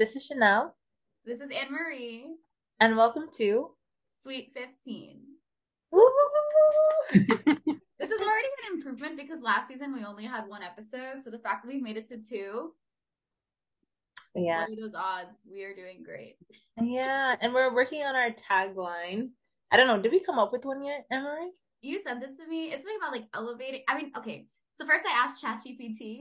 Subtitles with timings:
[0.00, 0.74] this is Chanel.
[1.26, 2.24] This is Anne Marie.
[2.80, 3.72] And welcome to
[4.12, 5.20] Suite 15.
[7.12, 11.20] this is already an improvement because last season we only had one episode.
[11.20, 12.72] So the fact that we've made it to two.
[14.34, 14.60] Yeah.
[14.60, 15.46] What are those odds?
[15.52, 16.36] We are doing great.
[16.80, 17.36] Yeah.
[17.42, 19.28] And we're working on our tagline.
[19.70, 20.00] I don't know.
[20.00, 21.50] Did we come up with one yet, Emery?
[21.82, 22.68] You sent it to me.
[22.68, 23.82] It's something about like elevating.
[23.86, 24.46] I mean, okay.
[24.72, 26.20] So first I asked ChatGPT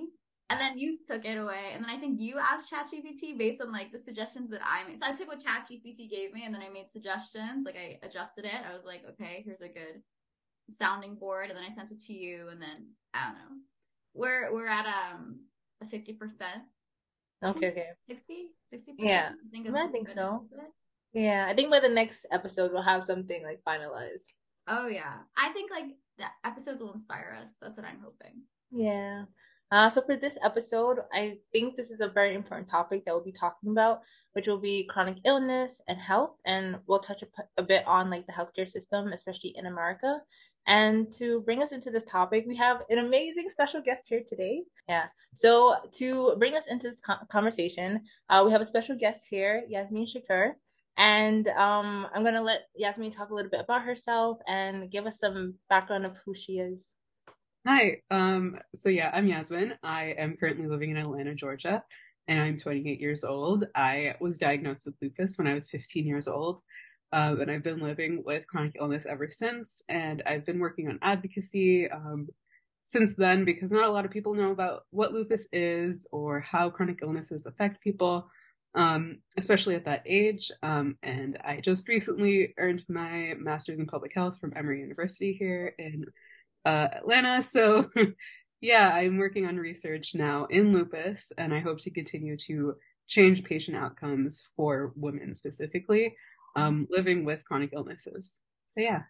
[0.49, 1.71] and then you took it away.
[1.73, 4.99] And then I think you asked ChatGPT based on like the suggestions that I made.
[4.99, 7.65] So I took what ChatGPT gave me and then I made suggestions.
[7.65, 8.61] Like I adjusted it.
[8.69, 10.01] I was like, okay, here's a good
[10.71, 11.49] sounding board.
[11.49, 12.47] And then I sent it to you.
[12.49, 13.57] And then I don't know.
[14.15, 15.41] We're we're at um
[15.81, 16.63] a fifty percent.
[17.43, 17.87] Okay, okay.
[18.05, 18.49] 60?
[18.67, 19.29] 60 Yeah.
[19.29, 20.45] I think, I think so.
[21.13, 21.45] Yeah.
[21.47, 24.25] I think by the next episode we'll have something like finalized.
[24.67, 25.19] Oh yeah.
[25.37, 25.85] I think like
[26.17, 27.55] the episodes will inspire us.
[27.61, 28.41] That's what I'm hoping.
[28.71, 29.23] Yeah.
[29.71, 33.23] Uh, so for this episode, I think this is a very important topic that we'll
[33.23, 34.01] be talking about,
[34.33, 37.23] which will be chronic illness and health, and we'll touch
[37.57, 40.21] a, bit on like the healthcare system, especially in America.
[40.65, 44.63] And to bring us into this topic, we have an amazing special guest here today.
[44.87, 45.05] Yeah.
[45.35, 50.05] So to bring us into this conversation, uh, we have a special guest here, Yasmine
[50.05, 50.53] Shakur.
[50.97, 55.05] And um, I'm going to let Yasmine talk a little bit about herself and give
[55.05, 56.83] us some background of who she is.
[57.67, 58.01] Hi.
[58.09, 59.73] Um, so yeah, I'm Yasmine.
[59.83, 61.83] I am currently living in Atlanta, Georgia,
[62.27, 63.65] and I'm 28 years old.
[63.75, 66.61] I was diagnosed with lupus when I was 15 years old.
[67.11, 69.83] Um, and I've been living with chronic illness ever since.
[69.89, 72.29] And I've been working on advocacy um,
[72.83, 76.69] since then because not a lot of people know about what lupus is or how
[76.69, 78.29] chronic illnesses affect people,
[78.75, 80.49] um, especially at that age.
[80.63, 85.75] Um, and I just recently earned my master's in public health from Emory University here
[85.77, 86.05] in
[86.65, 87.41] uh, Atlanta.
[87.43, 87.89] So,
[88.61, 92.75] yeah, I'm working on research now in lupus, and I hope to continue to
[93.07, 96.15] change patient outcomes for women specifically
[96.55, 98.39] um, living with chronic illnesses.
[98.67, 99.03] So, yeah.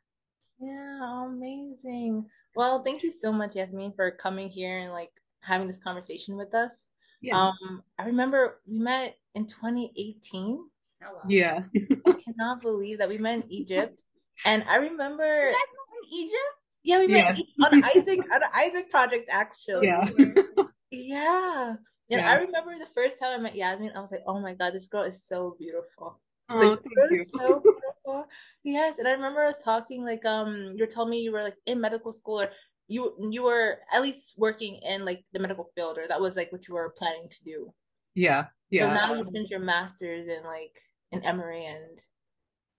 [0.59, 2.25] Yeah, amazing.
[2.55, 5.11] Well, thank you so much, Yasmine, for coming here and like
[5.41, 6.89] having this conversation with us.
[7.21, 7.37] Yeah.
[7.37, 10.59] Um, I remember we met in 2018.
[11.01, 11.21] Oh, wow.
[11.27, 11.63] Yeah.
[12.05, 14.03] I cannot believe that we met in Egypt.
[14.45, 16.58] And I remember you guys met in Egypt?
[16.83, 17.71] Yeah, we met yes.
[17.71, 19.87] on AIESEC on the AIESEC Project actually.
[19.87, 20.09] Yeah.
[20.91, 21.75] yeah.
[22.11, 22.31] And yeah.
[22.31, 24.87] I remember the first time I met Yasmine, I was like, "Oh my god, this
[24.87, 26.19] girl is so beautiful."
[26.49, 27.23] Oh, like, thank you.
[27.23, 28.25] so beautiful.
[28.63, 31.57] Yes, and I remember us talking like, um, you were telling me you were like
[31.67, 32.49] in medical school, or
[32.87, 36.51] you you were at least working in like the medical field, or that was like
[36.51, 37.71] what you were planning to do.
[38.15, 38.87] Yeah, yeah.
[38.87, 42.01] So now you finished your master's in like in Emory, and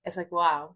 [0.05, 0.75] it's like wow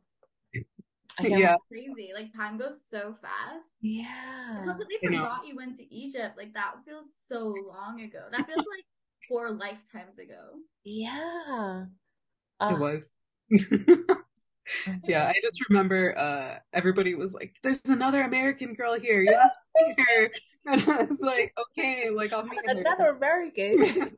[1.23, 1.57] yeah.
[1.69, 2.11] crazy.
[2.15, 3.77] Like time goes so fast.
[3.83, 4.61] Yeah.
[4.61, 6.37] I completely forgot you went to Egypt.
[6.37, 8.25] Like that feels so long ago.
[8.31, 8.85] That feels like
[9.29, 10.59] four lifetimes ago.
[10.85, 11.85] Yeah.
[12.61, 13.13] Uh, it was.
[15.05, 19.51] yeah, I just remember uh everybody was like, There's another American girl here, you have
[19.51, 20.31] to see her.
[20.71, 23.09] And I was like, okay, like I'll meet another.
[23.09, 23.83] American.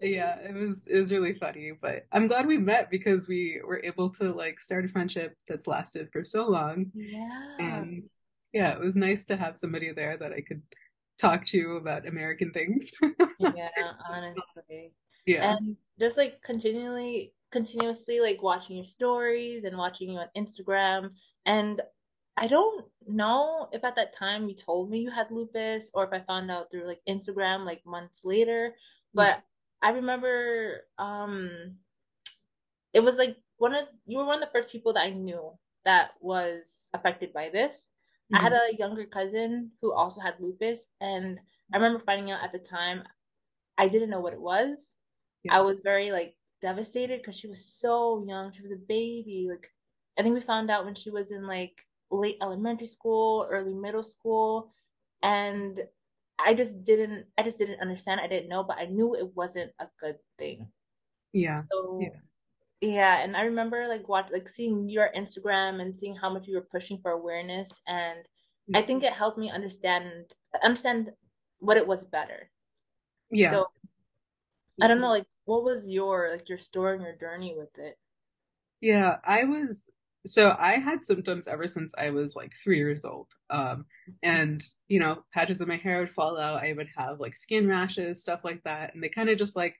[0.00, 3.82] yeah, it was it was really funny, but I'm glad we met because we were
[3.84, 6.90] able to like start a friendship that's lasted for so long.
[6.94, 7.56] Yeah.
[7.58, 8.08] And
[8.54, 10.62] yeah, it was nice to have somebody there that I could
[11.18, 12.90] talk to about American things.
[13.38, 13.68] yeah,
[14.08, 14.92] honestly.
[15.26, 15.56] Yeah.
[15.56, 21.10] And just like continually continuously like watching your stories and watching you on Instagram
[21.46, 21.80] and
[22.36, 26.12] I don't know if at that time you told me you had lupus or if
[26.12, 28.74] I found out through like Instagram like months later,
[29.12, 29.42] but
[29.82, 31.76] I remember um
[32.92, 35.52] it was like one of you were one of the first people that I knew
[35.84, 37.88] that was affected by this.
[38.32, 38.36] Mm-hmm.
[38.36, 38.74] I had mm-hmm.
[38.74, 41.38] a younger cousin who also had lupus and
[41.72, 43.04] I remember finding out at the time
[43.78, 44.94] I didn't know what it was.
[45.44, 45.58] Yeah.
[45.58, 48.50] I was very like devastated because she was so young.
[48.50, 49.46] She was a baby.
[49.48, 49.70] Like
[50.18, 51.76] I think we found out when she was in like
[52.20, 54.72] late elementary school, early middle school,
[55.22, 55.80] and
[56.38, 58.20] I just didn't I just didn't understand.
[58.20, 60.68] I didn't know, but I knew it wasn't a good thing.
[61.32, 61.58] Yeah.
[61.70, 62.08] So yeah.
[62.80, 66.54] yeah, and I remember like watch like seeing your Instagram and seeing how much you
[66.54, 68.76] were pushing for awareness and mm-hmm.
[68.76, 70.06] I think it helped me understand
[70.62, 71.10] understand
[71.58, 72.50] what it was better.
[73.30, 73.50] Yeah.
[73.50, 73.66] So
[74.80, 77.96] I don't know like what was your like your story and your journey with it?
[78.80, 79.90] Yeah, I was
[80.26, 83.28] so I had symptoms ever since I was like three years old.
[83.50, 83.84] Um,
[84.22, 86.62] and you know, patches of my hair would fall out.
[86.62, 89.76] I would have like skin rashes, stuff like that, and they kind of just like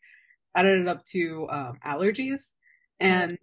[0.55, 2.53] added it up to um, allergies.
[3.01, 3.39] And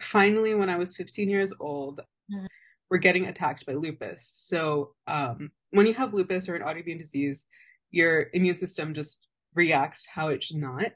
[0.00, 2.00] finally, when I was 15 years old,
[2.32, 2.46] mm-hmm.
[2.90, 4.30] we're getting attacked by lupus.
[4.34, 7.46] So um, when you have lupus or an autoimmune disease,
[7.90, 10.92] your immune system just reacts how it should not.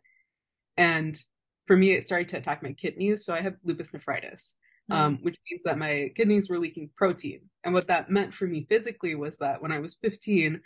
[0.76, 1.18] and
[1.66, 3.26] for me, it started to attack my kidneys.
[3.26, 4.56] So I have lupus nephritis.
[4.90, 7.40] Um, which means that my kidneys were leaking protein.
[7.64, 10.60] And what that meant for me physically was that when I was 15,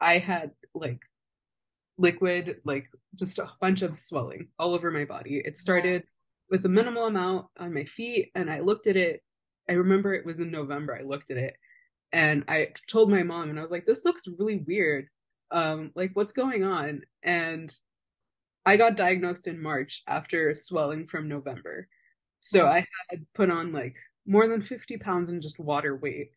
[0.00, 1.00] I had like
[1.96, 5.42] liquid, like just a bunch of swelling all over my body.
[5.44, 6.04] It started
[6.50, 9.22] with a minimal amount on my feet, and I looked at it.
[9.68, 10.96] I remember it was in November.
[10.98, 11.56] I looked at it
[12.12, 15.08] and I told my mom, and I was like, this looks really weird.
[15.50, 17.02] Um, like, what's going on?
[17.22, 17.74] And
[18.64, 21.88] I got diagnosed in March after swelling from November.
[22.40, 23.96] So I had put on like
[24.26, 26.30] more than 50 pounds in just water weight.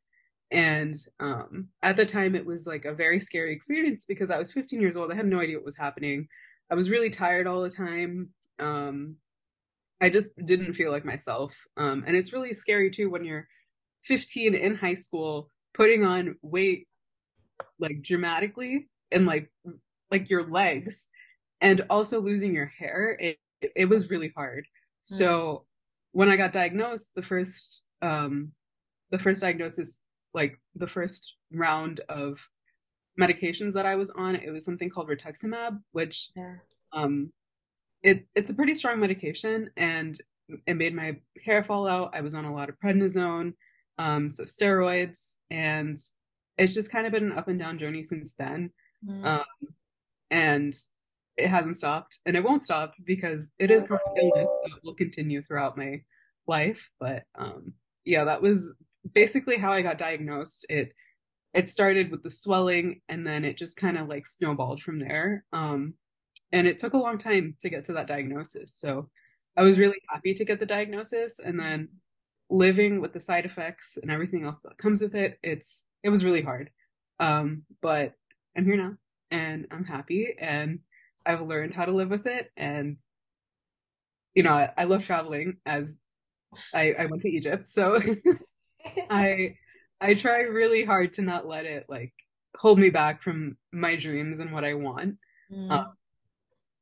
[0.49, 4.51] And um, at the time, it was like a very scary experience because I was
[4.51, 5.11] 15 years old.
[5.11, 6.27] I had no idea what was happening.
[6.69, 8.29] I was really tired all the time.
[8.59, 9.15] Um,
[10.01, 11.55] I just didn't feel like myself.
[11.77, 13.47] Um, and it's really scary too when you're
[14.03, 16.87] 15 in high school, putting on weight
[17.79, 19.49] like dramatically and like
[20.09, 21.09] like your legs
[21.59, 23.37] and also losing your hair it,
[23.75, 24.67] it was really hard mm.
[25.01, 25.65] so
[26.11, 28.51] when i got diagnosed the first um
[29.11, 29.99] the first diagnosis
[30.33, 32.39] like the first round of
[33.19, 36.55] medications that i was on it was something called rituximab which yeah.
[36.93, 37.31] um
[38.03, 40.21] it it's a pretty strong medication and
[40.65, 43.53] it made my hair fall out i was on a lot of prednisone
[43.97, 45.97] um so steroids and
[46.57, 48.71] it's just kind of been an up and down journey since then
[49.05, 49.25] mm.
[49.25, 49.43] um
[50.29, 50.73] and
[51.41, 55.41] it hasn't stopped and it won't stop because it is chronic illness that will continue
[55.41, 56.01] throughout my
[56.47, 57.73] life but um
[58.05, 58.73] yeah that was
[59.13, 60.65] basically how i got diagnosed.
[60.69, 60.93] It
[61.53, 65.43] it started with the swelling and then it just kind of like snowballed from there
[65.51, 65.93] um
[66.51, 69.09] and it took a long time to get to that diagnosis so
[69.57, 71.89] i was really happy to get the diagnosis and then
[72.49, 76.23] living with the side effects and everything else that comes with it it's it was
[76.23, 76.69] really hard
[77.19, 78.13] um but
[78.57, 78.93] i'm here now
[79.29, 80.79] and i'm happy and
[81.25, 82.51] I've learned how to live with it.
[82.57, 82.97] And,
[84.33, 85.99] you know, I, I love traveling as
[86.73, 87.67] I, I went to Egypt.
[87.67, 88.01] So
[89.09, 89.55] I,
[89.99, 92.13] I try really hard to not let it like
[92.57, 95.17] hold me back from my dreams and what I want.
[95.51, 95.71] Mm.
[95.71, 95.93] Um,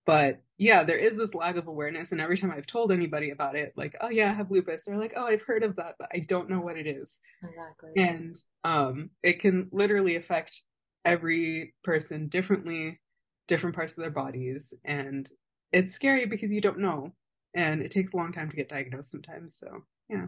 [0.06, 2.12] but yeah, there is this lack of awareness.
[2.12, 4.98] And every time I've told anybody about it, like, oh yeah, I have lupus, they're
[4.98, 7.22] like, oh, I've heard of that, but I don't know what it is.
[7.44, 7.92] Exactly.
[7.96, 10.64] And um, it can literally affect
[11.06, 13.00] every person differently
[13.50, 15.30] different parts of their bodies and
[15.74, 17.12] it's scary because you don't know
[17.56, 20.28] and it takes a long time to get diagnosed sometimes so yeah.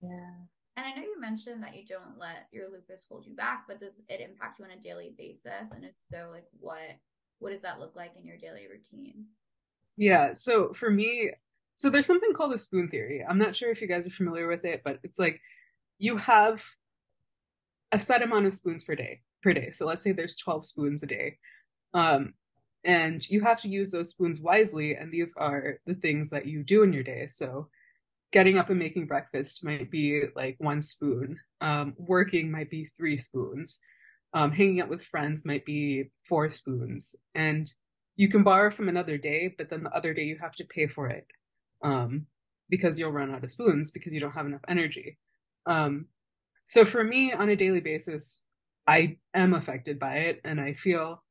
[0.00, 0.30] Yeah.
[0.76, 3.80] And i know you mentioned that you don't let your lupus hold you back but
[3.80, 5.72] does it impact you on a daily basis?
[5.74, 6.78] And if so like what
[7.40, 9.26] what does that look like in your daily routine?
[9.96, 11.32] Yeah so for me
[11.74, 13.24] so there's something called the spoon theory.
[13.28, 15.40] I'm not sure if you guys are familiar with it but it's like
[15.98, 16.64] you have
[17.90, 19.70] a set amount of spoons per day per day.
[19.70, 21.38] So let's say there's 12 spoons a day.
[21.94, 22.34] Um,
[22.84, 24.94] and you have to use those spoons wisely.
[24.94, 27.26] And these are the things that you do in your day.
[27.28, 27.68] So
[28.32, 31.38] getting up and making breakfast might be like one spoon.
[31.60, 33.80] Um, working might be three spoons.
[34.34, 37.16] Um, hanging out with friends might be four spoons.
[37.34, 37.72] And
[38.16, 40.86] you can borrow from another day, but then the other day you have to pay
[40.86, 41.26] for it
[41.82, 42.26] um,
[42.68, 45.18] because you'll run out of spoons because you don't have enough energy.
[45.66, 46.06] Um,
[46.66, 48.42] so for me, on a daily basis,
[48.88, 51.22] I am affected by it and I feel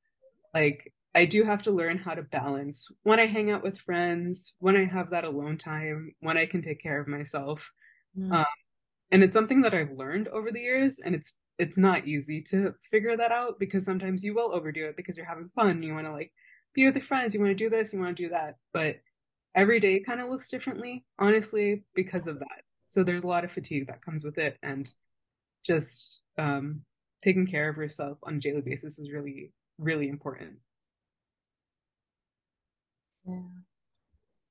[0.54, 4.54] like I do have to learn how to balance when I hang out with friends,
[4.59, 7.71] when I have that alone time, when I can take care of myself.
[8.18, 8.31] Mm.
[8.31, 8.45] Um,
[9.11, 12.76] and it's something that I've learned over the years and it's it's not easy to
[12.92, 15.81] figure that out because sometimes you will overdo it because you're having fun.
[15.81, 16.31] You want to like
[16.76, 18.57] be with your friends, you want to do this, you want to do that.
[18.71, 18.97] But
[19.56, 22.61] every day kind of looks differently, honestly, because of that.
[22.85, 24.87] So there's a lot of fatigue that comes with it and
[25.66, 26.81] just um
[27.21, 30.57] taking care of yourself on a daily basis is really really important.
[33.28, 33.42] Yeah.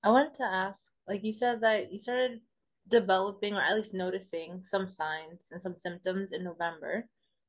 [0.05, 2.41] I wanted to ask like you said that you started
[2.89, 7.05] developing or at least noticing some signs and some symptoms in november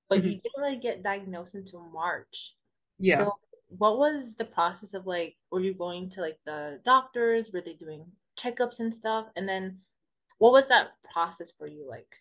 [0.09, 0.27] but mm-hmm.
[0.27, 2.55] you didn't really get diagnosed until march.
[2.99, 3.17] Yeah.
[3.17, 3.33] so
[3.69, 7.51] what was the process of like were you going to like the doctors?
[7.53, 8.05] Were they doing
[8.39, 9.27] checkups and stuff?
[9.35, 9.79] And then
[10.37, 12.15] what was that process for you like?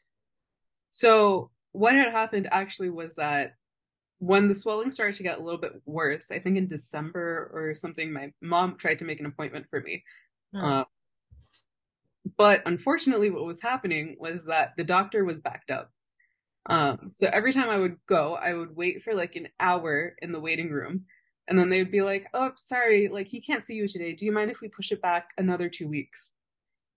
[0.91, 3.55] So what had happened actually was that
[4.19, 7.75] when the swelling started to get a little bit worse, I think in December or
[7.75, 10.03] something, my mom tried to make an appointment for me.
[10.55, 10.65] Hmm.
[10.65, 10.85] Uh,
[12.39, 15.91] but unfortunately, what was happening was that the doctor was backed up.
[16.69, 20.33] Um, so every time I would go, I would wait for like an hour in
[20.33, 21.05] the waiting room.
[21.47, 24.15] And then they would be like, oh, sorry, like he can't see you today.
[24.15, 26.33] Do you mind if we push it back another two weeks?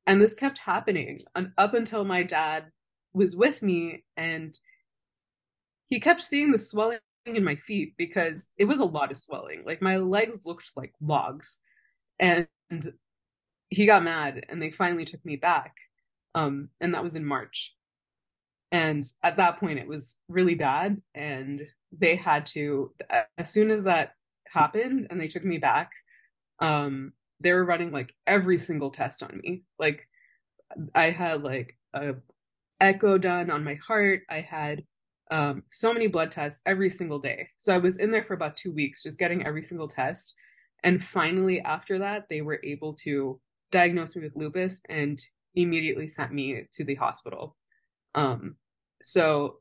[0.08, 1.22] And this kept happening
[1.58, 2.72] up until my dad
[3.14, 4.58] was with me and
[5.90, 9.64] he kept seeing the swelling in my feet because it was a lot of swelling.
[9.66, 11.60] Like my legs looked like logs.
[12.20, 12.48] and
[13.70, 15.76] he got mad and they finally took me back.
[16.36, 17.76] Um, and that was in March.
[18.72, 21.02] And at that point, it was really bad.
[21.16, 22.94] And they had to,
[23.38, 24.14] as soon as that
[24.48, 25.92] happened and they took me back,
[26.60, 29.64] um, they were running like every single test on me.
[29.80, 30.08] Like,
[30.94, 32.16] I had like a
[32.80, 34.22] echo done on my heart.
[34.30, 34.84] I had
[35.32, 37.50] um, so many blood tests every single day.
[37.58, 40.36] So I was in there for about two weeks, just getting every single test.
[40.84, 43.40] And finally, after that, they were able to
[43.72, 45.22] diagnose me with lupus and
[45.56, 47.56] immediately sent me to the hospital.
[48.16, 48.56] Um,
[49.04, 49.58] so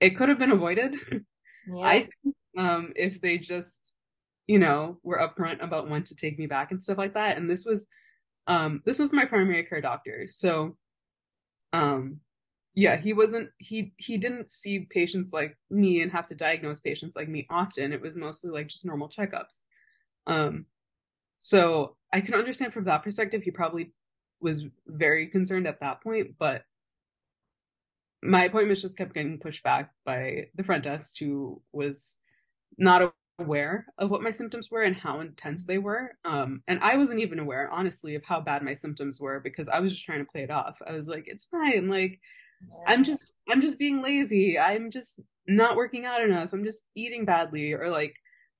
[0.00, 0.96] it could have been avoided.
[1.68, 1.84] Yeah.
[1.84, 3.92] I think um, if they just,
[4.46, 7.36] you know, were upfront about when to take me back and stuff like that.
[7.36, 7.88] And this was,
[8.46, 10.26] um, this was my primary care doctor.
[10.28, 10.76] So,
[11.72, 12.20] um,
[12.76, 17.16] yeah, he wasn't, he, he didn't see patients like me and have to diagnose patients
[17.16, 17.92] like me often.
[17.92, 19.62] It was mostly like just normal checkups.
[20.26, 20.66] Um,
[21.38, 23.92] so I can understand from that perspective, he probably
[24.40, 26.64] was very concerned at that point, but
[28.22, 32.18] my appointments just kept getting pushed back by the front desk who was
[32.76, 36.12] not aware of what my symptoms were and how intense they were.
[36.26, 39.80] Um, and I wasn't even aware, honestly, of how bad my symptoms were because I
[39.80, 40.80] was just trying to play it off.
[40.86, 41.88] I was like, it's fine.
[41.88, 42.20] Like,
[42.86, 44.58] I'm just, I'm just being lazy.
[44.58, 46.52] I'm just not working out enough.
[46.52, 48.14] I'm just eating badly or like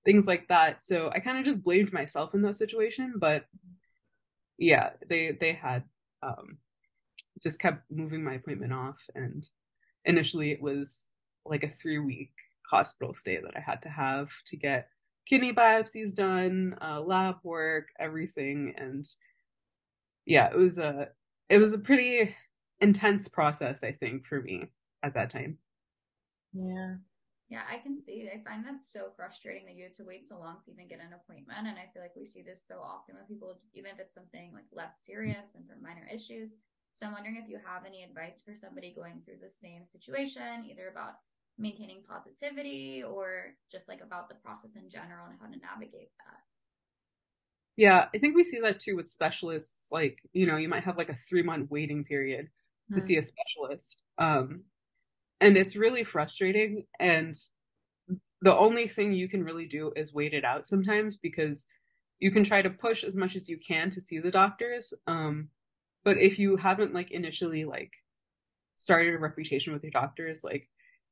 [0.04, 0.82] things like that.
[0.82, 3.44] So I kind of just blamed myself in that situation, but
[4.58, 5.84] yeah, they they had
[6.22, 6.58] um
[7.42, 9.46] just kept moving my appointment off and
[10.06, 11.10] initially it was
[11.44, 12.32] like a 3 week
[12.70, 14.88] hospital stay that I had to have to get
[15.28, 19.04] kidney biopsies done, uh, lab work, everything and
[20.24, 21.08] yeah, it was a
[21.48, 22.34] it was a pretty
[22.80, 24.66] intense process I think for me
[25.02, 25.58] at that time.
[26.52, 26.96] Yeah.
[27.48, 28.28] Yeah, I can see.
[28.28, 30.98] I find that so frustrating that you had to wait so long to even get
[30.98, 31.60] an appointment.
[31.60, 34.50] And I feel like we see this so often with people, even if it's something
[34.52, 36.50] like less serious and for minor issues.
[36.92, 40.64] So I'm wondering if you have any advice for somebody going through the same situation,
[40.68, 41.18] either about
[41.56, 46.40] maintaining positivity or just like about the process in general and how to navigate that.
[47.76, 49.92] Yeah, I think we see that too with specialists.
[49.92, 52.48] Like, you know, you might have like a three month waiting period
[52.92, 54.02] to see a specialist.
[54.18, 54.62] Um,
[55.40, 57.36] and it's really frustrating and
[58.42, 61.66] the only thing you can really do is wait it out sometimes because
[62.18, 65.48] you can try to push as much as you can to see the doctors um
[66.04, 67.92] but if you haven't like initially like
[68.76, 70.68] started a reputation with your doctors like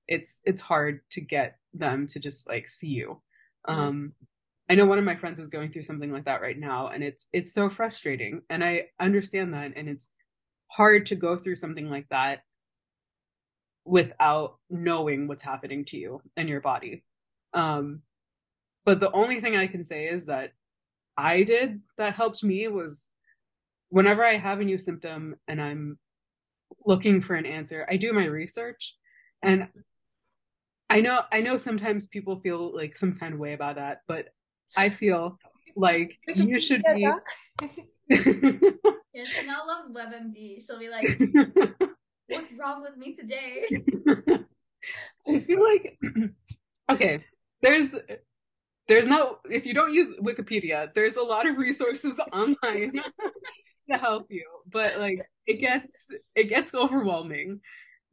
[0.06, 3.20] it's it's hard to get them to just like see you
[3.66, 4.12] um
[4.68, 7.02] i know one of my friends is going through something like that right now and
[7.02, 10.10] it's it's so frustrating and i understand that and it's
[10.74, 12.42] hard to go through something like that
[13.84, 17.04] without knowing what's happening to you and your body.
[17.52, 18.00] Um,
[18.84, 20.52] but the only thing I can say is that
[21.16, 23.08] I did that helped me was
[23.88, 25.98] whenever I have a new symptom and I'm
[26.84, 28.96] looking for an answer, I do my research.
[29.42, 29.68] And
[30.90, 34.28] I know I know sometimes people feel like some kind of way about that, but
[34.76, 35.38] I feel
[35.76, 37.08] like you should be
[39.34, 40.64] Chanel loves WebMD.
[40.64, 41.06] She'll be like,
[42.28, 43.64] what's wrong with me today?
[45.28, 45.98] I feel like
[46.92, 47.24] okay,
[47.62, 47.96] there's
[48.88, 53.00] there's no if you don't use Wikipedia, there's a lot of resources online
[53.90, 57.60] to help you, but like it gets it gets overwhelming.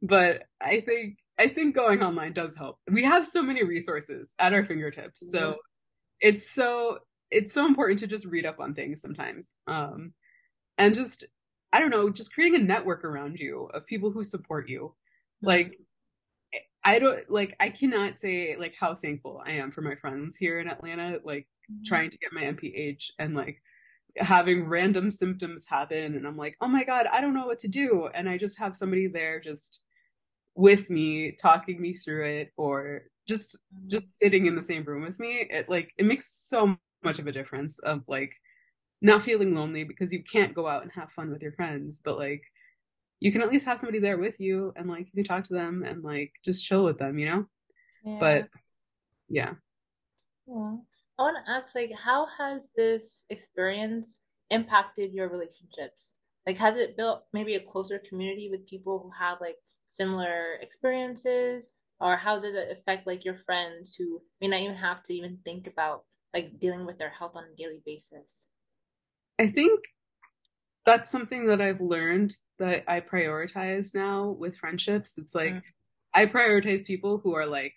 [0.00, 2.78] But I think I think going online does help.
[2.90, 5.58] We have so many resources at our fingertips, so mm-hmm.
[6.20, 6.98] it's so
[7.30, 9.54] it's so important to just read up on things sometimes.
[9.66, 10.12] Um,
[10.78, 11.24] and just
[11.72, 14.94] I don't know, just creating a network around you of people who support you.
[15.40, 15.78] Like
[16.84, 20.60] I don't like I cannot say like how thankful I am for my friends here
[20.60, 21.84] in Atlanta, like mm-hmm.
[21.86, 23.62] trying to get my MPH and like
[24.16, 27.68] having random symptoms happen and I'm like, "Oh my god, I don't know what to
[27.68, 29.80] do." And I just have somebody there just
[30.54, 33.88] with me talking me through it or just mm-hmm.
[33.88, 35.46] just sitting in the same room with me.
[35.50, 38.32] It like it makes so much of a difference of like
[39.02, 42.18] not feeling lonely because you can't go out and have fun with your friends, but
[42.18, 42.42] like
[43.18, 45.54] you can at least have somebody there with you and like you can talk to
[45.54, 47.46] them and like just chill with them, you know?
[48.04, 48.16] Yeah.
[48.20, 48.48] But
[49.28, 49.54] yeah.
[50.46, 50.76] Yeah.
[51.18, 56.14] I want to ask like how has this experience impacted your relationships?
[56.46, 59.56] Like has it built maybe a closer community with people who have like
[59.86, 61.68] similar experiences
[62.00, 65.38] or how did it affect like your friends who may not even have to even
[65.44, 68.46] think about like dealing with their health on a daily basis?
[69.42, 69.80] I think
[70.84, 75.18] that's something that I've learned that I prioritize now with friendships.
[75.18, 75.62] It's like mm.
[76.14, 77.74] I prioritize people who are like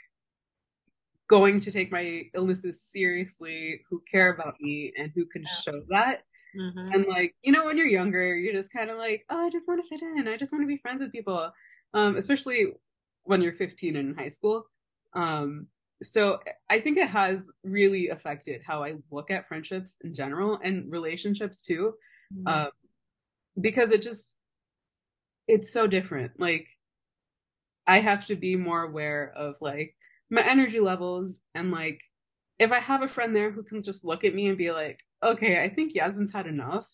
[1.27, 5.55] going to take my illnesses seriously, who care about me, and who can Yeah.
[5.65, 6.24] show that.
[6.55, 6.93] Mhm.
[6.93, 9.67] And like, you know, when you're younger, you're just kind of like, oh, I just
[9.67, 10.27] want to fit in.
[10.27, 11.51] I just want to be friends with people.
[11.95, 12.74] Um, especially
[13.24, 14.67] when you're 15 and in high school.
[15.13, 15.67] Um,
[16.03, 20.91] so I think it has really affected how I look at friendships in general and
[20.91, 21.95] relationships too.
[22.33, 22.47] Mhm.
[22.47, 22.71] Um,
[23.61, 24.35] because it just
[25.47, 26.39] it's so different.
[26.39, 26.67] Like
[27.87, 29.95] I have to be more aware of like
[30.29, 32.01] my energy levels and like
[32.59, 35.01] if I have a friend there who can just look at me and be like,
[35.23, 36.87] okay, I think Yasmine's had enough.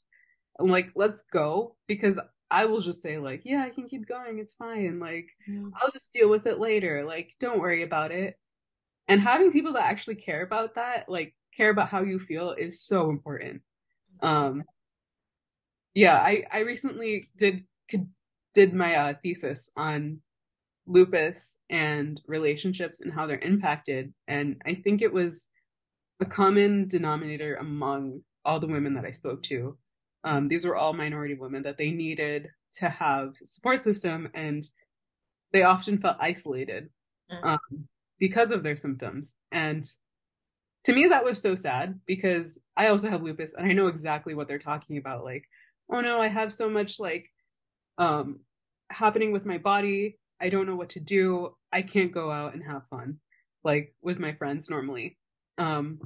[0.59, 1.77] I'm like, let's go.
[1.87, 2.19] Because
[2.51, 4.39] I will just say, like, yeah, I can keep going.
[4.39, 4.99] It's fine.
[4.99, 5.71] Like, Mhm.
[5.75, 7.05] I'll just deal with it later.
[7.05, 8.37] Like, don't worry about it.
[9.11, 12.79] And having people that actually care about that, like, care about how you feel is
[12.79, 13.61] so important.
[14.21, 14.63] Um,
[15.93, 18.07] yeah, I, I recently did could,
[18.53, 20.21] did my uh, thesis on
[20.87, 24.13] lupus and relationships and how they're impacted.
[24.29, 25.49] And I think it was
[26.21, 29.77] a common denominator among all the women that I spoke to.
[30.23, 34.63] Um, these were all minority women that they needed to have support system and
[35.51, 36.89] they often felt isolated
[37.31, 37.45] Mm.
[37.45, 37.87] um,
[38.21, 39.33] because of their symptoms.
[39.51, 39.83] And
[40.85, 44.35] to me, that was so sad because I also have lupus and I know exactly
[44.35, 45.25] what they're talking about.
[45.25, 45.43] Like,
[45.89, 47.29] oh no, I have so much like
[47.97, 48.39] um,
[48.89, 50.19] happening with my body.
[50.39, 51.55] I don't know what to do.
[51.71, 53.17] I can't go out and have fun
[53.63, 55.17] like with my friends normally.
[55.57, 55.99] Um,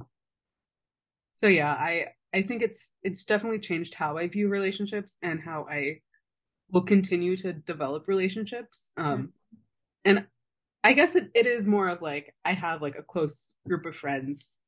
[1.34, 5.66] so yeah, I I think it's it's definitely changed how I view relationships and how
[5.70, 6.00] I
[6.70, 8.90] will continue to develop relationships.
[8.96, 9.32] Um,
[10.04, 10.26] and
[10.86, 13.96] I guess it, it is more of like I have like a close group of
[13.96, 14.60] friends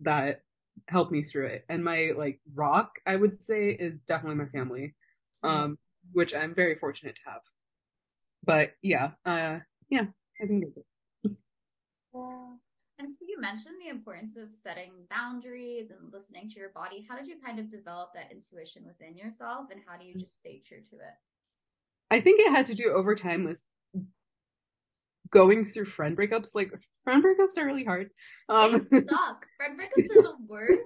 [0.00, 0.42] that
[0.88, 1.64] help me through it.
[1.70, 4.94] And my like rock, I would say, is definitely my family.
[5.42, 5.78] Um,
[6.12, 7.40] which I'm very fortunate to have.
[8.44, 10.04] But yeah, uh yeah,
[10.42, 11.32] I think that's it.
[12.14, 12.46] Yeah.
[12.98, 17.06] And so you mentioned the importance of setting boundaries and listening to your body.
[17.08, 20.36] How did you kind of develop that intuition within yourself and how do you just
[20.36, 21.16] stay true to it?
[22.10, 23.64] I think it had to do over time with
[25.30, 26.54] going through friend breakups.
[26.54, 26.70] Like
[27.04, 28.10] friend breakups are really hard.
[28.48, 29.46] Um They suck.
[29.56, 30.80] Friend breakups are the worst.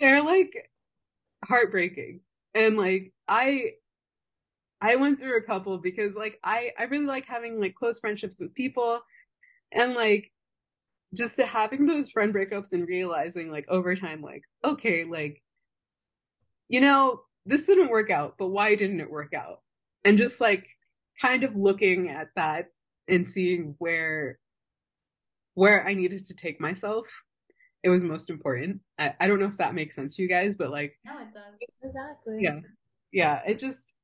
[0.00, 0.52] they're like
[1.44, 2.20] heartbreaking.
[2.54, 3.72] And like I
[4.80, 8.40] I went through a couple because like I I really like having like close friendships
[8.40, 9.00] with people
[9.72, 10.30] and like
[11.14, 15.42] just to having those friend breakups and realizing like over time like okay like
[16.68, 19.60] you know this didn't work out but why didn't it work out
[20.04, 20.66] and just like
[21.20, 22.66] kind of looking at that
[23.08, 24.38] and seeing where
[25.54, 27.06] where I needed to take myself
[27.82, 30.56] it was most important I, I don't know if that makes sense to you guys
[30.56, 31.54] but like No, it does.
[31.84, 32.38] Exactly.
[32.40, 32.60] yeah
[33.12, 33.94] yeah it just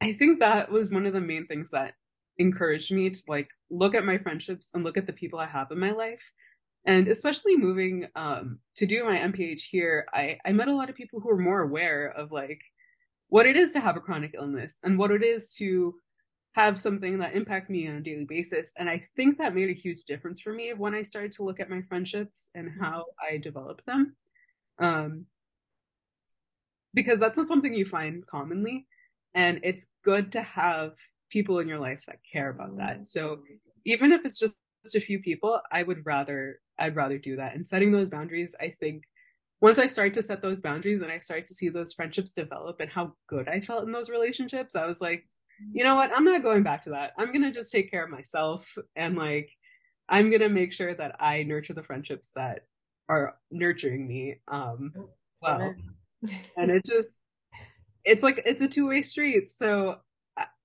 [0.00, 1.94] i think that was one of the main things that
[2.38, 5.70] encouraged me to like look at my friendships and look at the people i have
[5.70, 6.22] in my life
[6.84, 10.96] and especially moving um to do my mph here i i met a lot of
[10.96, 12.60] people who were more aware of like
[13.28, 15.94] what it is to have a chronic illness and what it is to
[16.52, 18.72] have something that impacts me on a daily basis.
[18.76, 21.60] And i think that made a huge difference for me when i started to look
[21.60, 24.16] at my friendships and how i develop them.
[24.78, 25.26] Um
[26.94, 28.86] because that's not something you find commonly.
[29.34, 30.92] And it's good to have
[31.30, 33.06] people in your life that care about that.
[33.06, 33.40] So
[33.84, 34.56] even if it's just
[34.94, 37.54] a few people i would rather i'd rather do that.
[37.54, 39.04] And setting those boundaries i think
[39.60, 42.80] once i start to set those boundaries and i start to see those friendships develop
[42.80, 45.26] and how good i felt in those relationships i was like
[45.72, 46.10] you know what?
[46.14, 47.12] I'm not going back to that.
[47.18, 48.66] I'm gonna just take care of myself
[48.96, 49.50] and like
[50.08, 52.60] i'm gonna make sure that i nurture the friendships that
[53.08, 54.92] are nurturing me um
[55.42, 55.74] well
[56.56, 57.24] and it just
[58.04, 59.50] it's like it's a two-way street.
[59.50, 59.98] So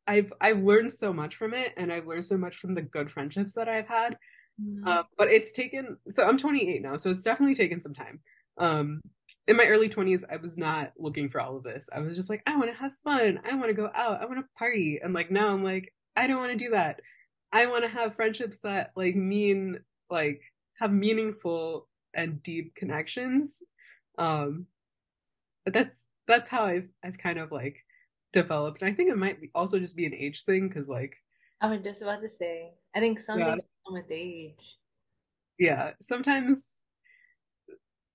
[0.08, 3.10] i've i've learned so much from it and i've learned so much from the good
[3.10, 4.17] friendships that i've had.
[4.62, 4.88] Mhm.
[4.88, 8.19] uh, but it's taken so i'm 28 now so it's definitely taken some time.
[8.58, 9.01] Um
[9.47, 11.89] in my early 20s i was not looking for all of this.
[11.93, 13.39] I was just like i want to have fun.
[13.43, 14.21] I want to go out.
[14.21, 14.99] I want to party.
[15.03, 16.99] And like now i'm like i don't want to do that.
[17.51, 19.79] I want to have friendships that like mean
[20.10, 20.41] like
[20.79, 23.62] have meaningful and deep connections.
[24.17, 24.67] Um
[25.65, 27.77] but that's that's how i've i've kind of like
[28.32, 28.82] developed.
[28.82, 31.15] And i think it might be also just be an age thing because like
[31.62, 32.71] I was just about to say.
[32.95, 33.51] I think some Yeah.
[33.51, 34.77] things come with age.
[35.58, 35.91] yeah.
[36.01, 36.79] Sometimes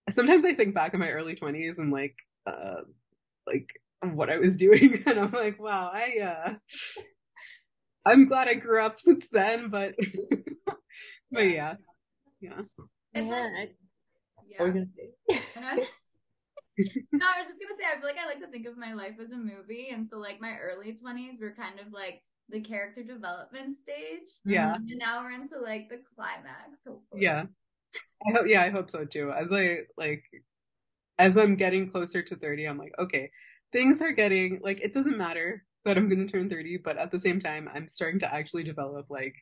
[0.09, 2.15] sometimes i think back in my early 20s and like
[2.47, 2.83] uh
[3.47, 3.69] like
[4.15, 6.55] what i was doing and i'm like wow i uh
[8.07, 9.95] i'm glad i grew up since then but
[11.33, 11.75] but yeah
[12.41, 12.61] yeah
[13.15, 13.43] It's yeah.
[13.43, 13.69] like- I,
[14.49, 14.63] Yeah.
[14.63, 15.41] what were gonna say?
[15.57, 15.89] Was-
[17.13, 18.93] no, I was just gonna say I feel like I like to think of my
[18.93, 22.61] life as a movie, and so like my early twenties were kind of like the
[22.61, 24.31] character development stage.
[24.45, 24.77] Yeah.
[24.77, 27.23] And now we're into like the climax, hopefully.
[27.23, 27.47] Yeah.
[28.27, 29.33] I hope yeah, I hope so too.
[29.33, 30.25] As I like
[31.19, 33.31] as I'm getting closer to 30, I'm like, okay,
[33.73, 37.19] things are getting like it doesn't matter that I'm gonna turn 30, but at the
[37.19, 39.35] same time I'm starting to actually develop like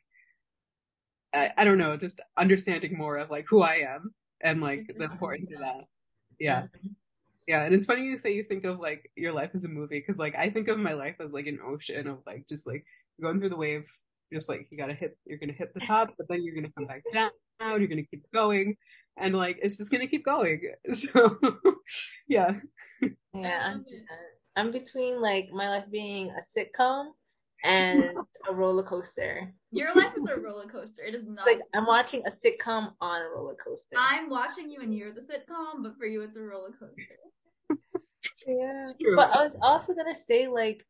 [1.33, 5.05] I, I don't know, just understanding more of like who I am and like the
[5.05, 5.85] importance of that.
[6.39, 6.67] Yeah.
[7.47, 9.99] Yeah, and it's funny you say you think of like your life as a movie
[9.99, 12.85] because like I think of my life as like an ocean of like just like
[13.21, 13.85] going through the wave,
[14.33, 16.85] just like you gotta hit, you're gonna hit the top, but then you're gonna come
[16.85, 18.77] back down, you're gonna keep going,
[19.17, 20.61] and like it's just gonna keep going.
[20.93, 21.37] So,
[22.27, 22.59] yeah,
[23.33, 23.85] Yeah, I'm,
[24.55, 27.07] I'm between like my life being a sitcom
[27.63, 28.17] and
[28.49, 29.53] a roller coaster.
[29.71, 31.03] Your life is a roller coaster.
[31.03, 31.45] It is It's not.
[31.45, 33.95] like I'm watching a sitcom on a roller coaster.
[33.97, 37.17] I'm watching you and you're the sitcom, but for you it's a roller coaster.
[38.45, 38.79] Yeah.
[39.15, 40.85] But I was also gonna say like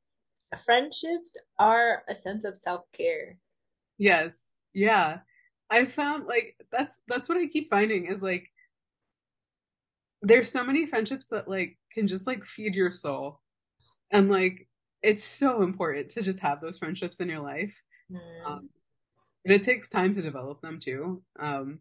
[0.65, 3.38] friendships are a sense of self care.
[3.97, 4.53] Yes.
[4.73, 5.19] Yeah.
[5.69, 8.49] I found like that's that's what I keep finding is like
[10.21, 13.41] there's so many friendships that like can just like feed your soul.
[14.12, 14.67] And like
[15.03, 17.73] it's so important to just have those friendships in your life.
[18.45, 18.69] Um,
[19.45, 21.23] and it takes time to develop them too.
[21.39, 21.80] Um,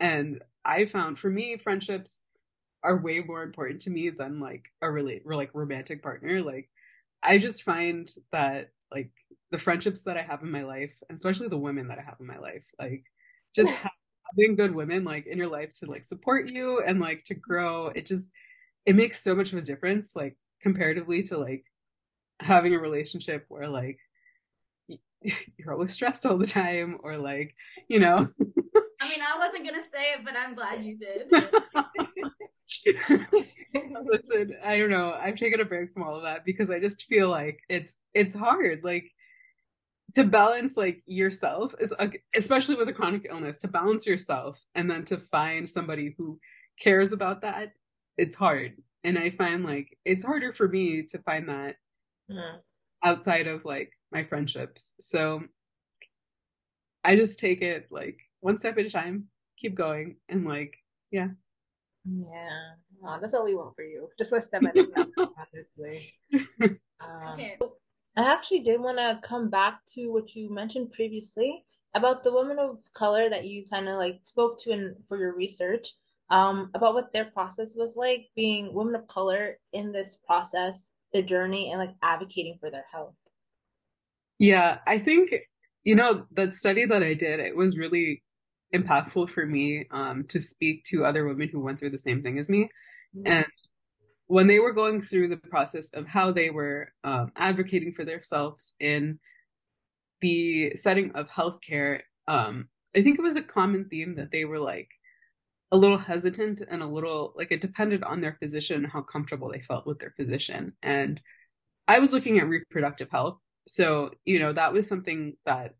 [0.00, 2.20] and I found for me, friendships
[2.82, 6.42] are way more important to me than like a really like romantic partner.
[6.42, 6.68] Like
[7.22, 9.10] I just find that like
[9.50, 12.16] the friendships that I have in my life, and especially the women that I have
[12.20, 13.04] in my life, like
[13.54, 17.34] just having good women like in your life to like support you and like to
[17.34, 18.30] grow, it just
[18.84, 21.64] it makes so much of a difference, like comparatively to like
[22.40, 23.98] having a relationship where like
[25.56, 27.54] you're always stressed all the time or like
[27.88, 28.28] you know
[28.98, 31.30] I mean, I wasn't gonna say it, but I'm glad you did.
[34.04, 37.04] listen i don't know i've taken a break from all of that because i just
[37.04, 39.04] feel like it's it's hard like
[40.14, 41.94] to balance like yourself is
[42.34, 46.38] especially with a chronic illness to balance yourself and then to find somebody who
[46.78, 47.72] cares about that
[48.16, 48.72] it's hard
[49.04, 51.76] and i find like it's harder for me to find that
[52.30, 52.60] Mhm.
[53.04, 55.42] outside of like my friendships so
[57.04, 59.24] i just take it like one step at a time
[59.58, 60.76] keep going and like
[61.10, 61.28] yeah
[62.04, 62.74] Yeah.
[63.04, 64.08] Aw, that's all we want for you.
[64.16, 66.14] Just one step at a time, honestly.
[67.00, 67.58] Um, okay.
[68.16, 72.58] I actually did want to come back to what you mentioned previously about the women
[72.58, 75.94] of color that you kind of like spoke to in for your research,
[76.30, 81.22] um, about what their process was like being women of color in this process, the
[81.22, 83.14] journey, and like advocating for their health.
[84.38, 85.34] Yeah, I think,
[85.84, 88.22] you know, that study that I did, it was really
[88.74, 92.38] impactful for me um, to speak to other women who went through the same thing
[92.38, 92.68] as me.
[93.24, 93.46] And
[94.26, 98.74] when they were going through the process of how they were um, advocating for themselves
[98.80, 99.18] in
[100.20, 104.58] the setting of healthcare, um, I think it was a common theme that they were
[104.58, 104.88] like
[105.72, 109.60] a little hesitant and a little like it depended on their physician how comfortable they
[109.60, 110.72] felt with their physician.
[110.82, 111.20] And
[111.88, 113.38] I was looking at reproductive health.
[113.68, 115.74] So, you know, that was something that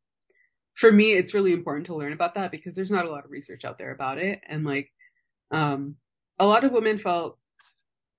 [0.75, 3.31] for me it's really important to learn about that because there's not a lot of
[3.31, 4.41] research out there about it.
[4.49, 4.93] And like
[5.51, 5.97] um
[6.39, 7.39] a lot of women felt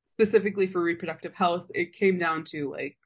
[0.08, 2.98] specifically for reproductive health, it came down to like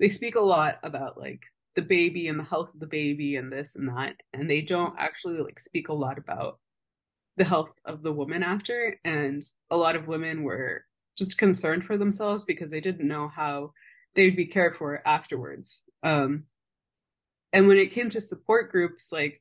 [0.00, 1.42] they speak a lot about like
[1.76, 4.94] the baby and the health of the baby and this and that, and they don't
[4.98, 6.58] actually like speak a lot about
[7.36, 8.96] the health of the woman after.
[9.04, 10.84] And a lot of women were
[11.16, 13.72] just concerned for themselves because they didn't know how
[14.14, 15.82] they'd be cared for afterwards.
[16.02, 16.44] Um,
[17.52, 19.40] and when it came to support groups, like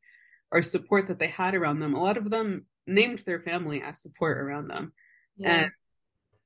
[0.51, 4.01] or support that they had around them, a lot of them named their family as
[4.01, 4.91] support around them.
[5.37, 5.53] Yeah.
[5.53, 5.71] And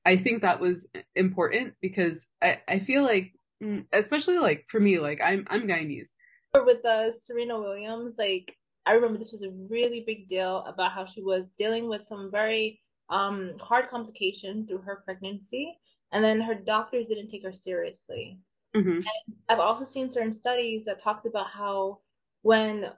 [0.06, 5.00] I think that was important because I, I feel like, mm, especially like for me,
[5.00, 6.16] like I'm I'm Guyanese.
[6.56, 11.06] with uh, Serena Williams, like I remember this was a really big deal about how
[11.06, 15.78] she was dealing with some very um hard complications through her pregnancy,
[16.12, 18.40] and then her doctors didn't take her seriously.
[18.76, 19.02] hmm
[19.48, 22.00] I've also seen certain studies that talked about how
[22.42, 22.90] when,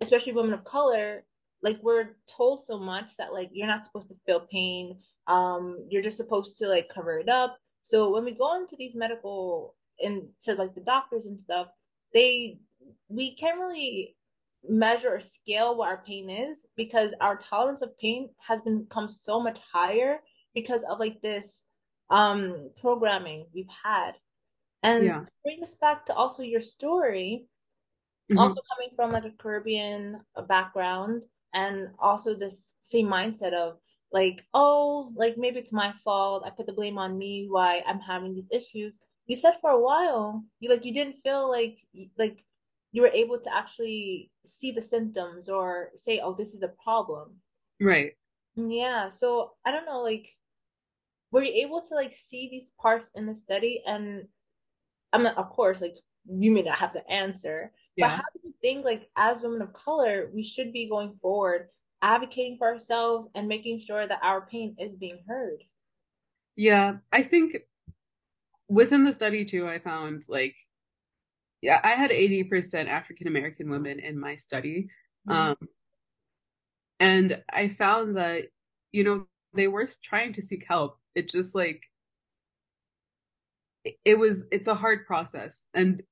[0.00, 1.24] especially women of color,
[1.62, 6.02] like we're told so much that like you're not supposed to feel pain, um, you're
[6.02, 7.58] just supposed to like cover it up.
[7.82, 11.68] So when we go into these medical and to like the doctors and stuff,
[12.12, 12.58] they
[13.08, 14.16] we can't really
[14.66, 19.40] measure or scale what our pain is because our tolerance of pain has become so
[19.40, 20.20] much higher
[20.54, 21.64] because of like this
[22.10, 24.12] um programming we've had.
[24.82, 25.24] And Yeah.
[25.42, 27.46] bring this back to also your story,
[28.30, 28.38] Mhm.
[28.38, 33.78] also coming from like a Caribbean background and also this same mindset of
[34.12, 36.44] like, oh, like maybe it's my fault.
[36.46, 38.98] I put the blame on me why I'm having these issues.
[39.26, 41.78] you said for a while you like you didn't feel like
[42.18, 42.44] like
[42.92, 47.32] you were able to actually see the symptoms or say, oh, this is a problem.
[47.80, 48.12] Right.
[48.54, 49.08] Yeah.
[49.08, 50.30] So I don't know, like,
[51.32, 53.82] were you able to like see these parts in the study?
[53.84, 54.28] And
[55.12, 55.96] I mean, of course, like
[56.28, 58.06] you may not have the answer, yeah.
[58.06, 61.68] but how do you think, like, as women of color, we should be going forward,
[62.04, 65.64] advocating for ourselves and making sure that our pain is being heard?
[66.54, 67.56] Yeah, I think
[68.68, 70.54] within the study too, I found like
[71.64, 74.88] yeah, I had 80% African American women in my study.
[75.26, 75.50] Mm-hmm.
[75.50, 75.56] Um,
[77.00, 78.48] and I found that,
[78.92, 80.98] you know, they were trying to seek help.
[81.14, 81.80] It just like,
[84.04, 85.68] it was, it's a hard process.
[85.72, 86.02] And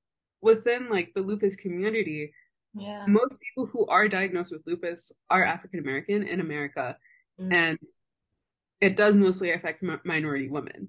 [0.41, 2.33] within like the lupus community,
[2.75, 3.05] yeah.
[3.07, 6.97] most people who are diagnosed with lupus are African American in America.
[7.41, 7.53] Mm-hmm.
[7.53, 7.79] And
[8.81, 10.89] it does mostly affect minority women.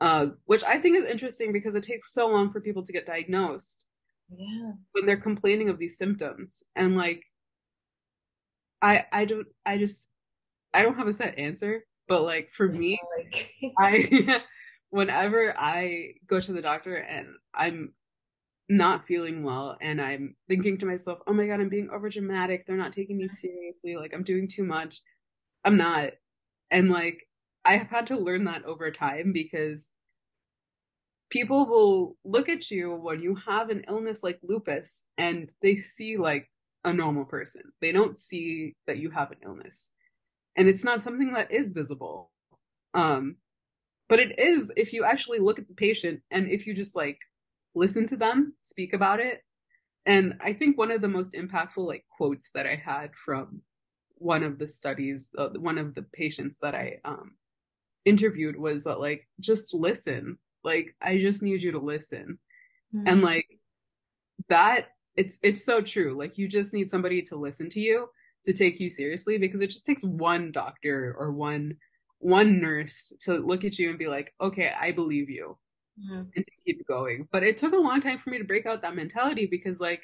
[0.00, 3.06] Uh, which I think is interesting because it takes so long for people to get
[3.06, 3.84] diagnosed
[4.30, 7.22] yeah when they're complaining of these symptoms and like
[8.80, 10.08] i i don't i just
[10.72, 14.40] i don't have a set answer but like for me like i
[14.90, 17.92] whenever i go to the doctor and i'm
[18.68, 22.66] not feeling well and i'm thinking to myself oh my god i'm being over dramatic
[22.66, 25.02] they're not taking me seriously like i'm doing too much
[25.64, 26.10] i'm not
[26.70, 27.28] and like
[27.64, 29.92] i have had to learn that over time because
[31.30, 36.16] people will look at you when you have an illness like lupus and they see
[36.16, 36.48] like
[36.84, 37.62] a normal person.
[37.80, 39.92] They don't see that you have an illness.
[40.56, 42.30] And it's not something that is visible.
[42.92, 43.36] Um,
[44.08, 47.18] but it is if you actually look at the patient and if you just like
[47.74, 49.42] listen to them speak about it.
[50.06, 53.62] And I think one of the most impactful like quotes that I had from
[54.16, 57.32] one of the studies, uh, one of the patients that I um,
[58.04, 62.38] interviewed was that like just listen like, I just need you to listen.
[62.94, 63.06] Mm-hmm.
[63.06, 63.46] And like
[64.48, 66.16] that, it's it's so true.
[66.18, 68.08] Like you just need somebody to listen to you
[68.46, 71.76] to take you seriously because it just takes one doctor or one
[72.18, 75.58] one nurse to look at you and be like, okay, I believe you.
[75.98, 76.22] Mm-hmm.
[76.34, 77.28] And to keep going.
[77.30, 80.02] But it took a long time for me to break out that mentality because like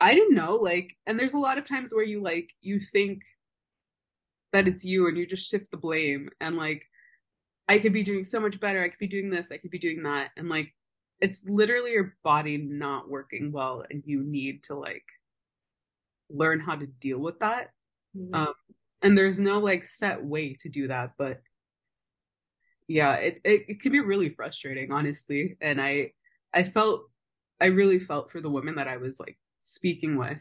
[0.00, 3.22] I didn't know, like, and there's a lot of times where you like you think
[4.52, 6.84] that it's you and you just shift the blame and like
[7.68, 8.82] I could be doing so much better.
[8.82, 9.50] I could be doing this.
[9.50, 10.30] I could be doing that.
[10.36, 10.72] And like,
[11.20, 15.04] it's literally your body not working well, and you need to like
[16.28, 17.70] learn how to deal with that.
[18.16, 18.34] Mm-hmm.
[18.34, 18.54] Um,
[19.02, 21.40] and there's no like set way to do that, but
[22.88, 25.56] yeah, it, it it can be really frustrating, honestly.
[25.60, 26.12] And I
[26.54, 27.02] I felt
[27.60, 30.40] I really felt for the women that I was like speaking with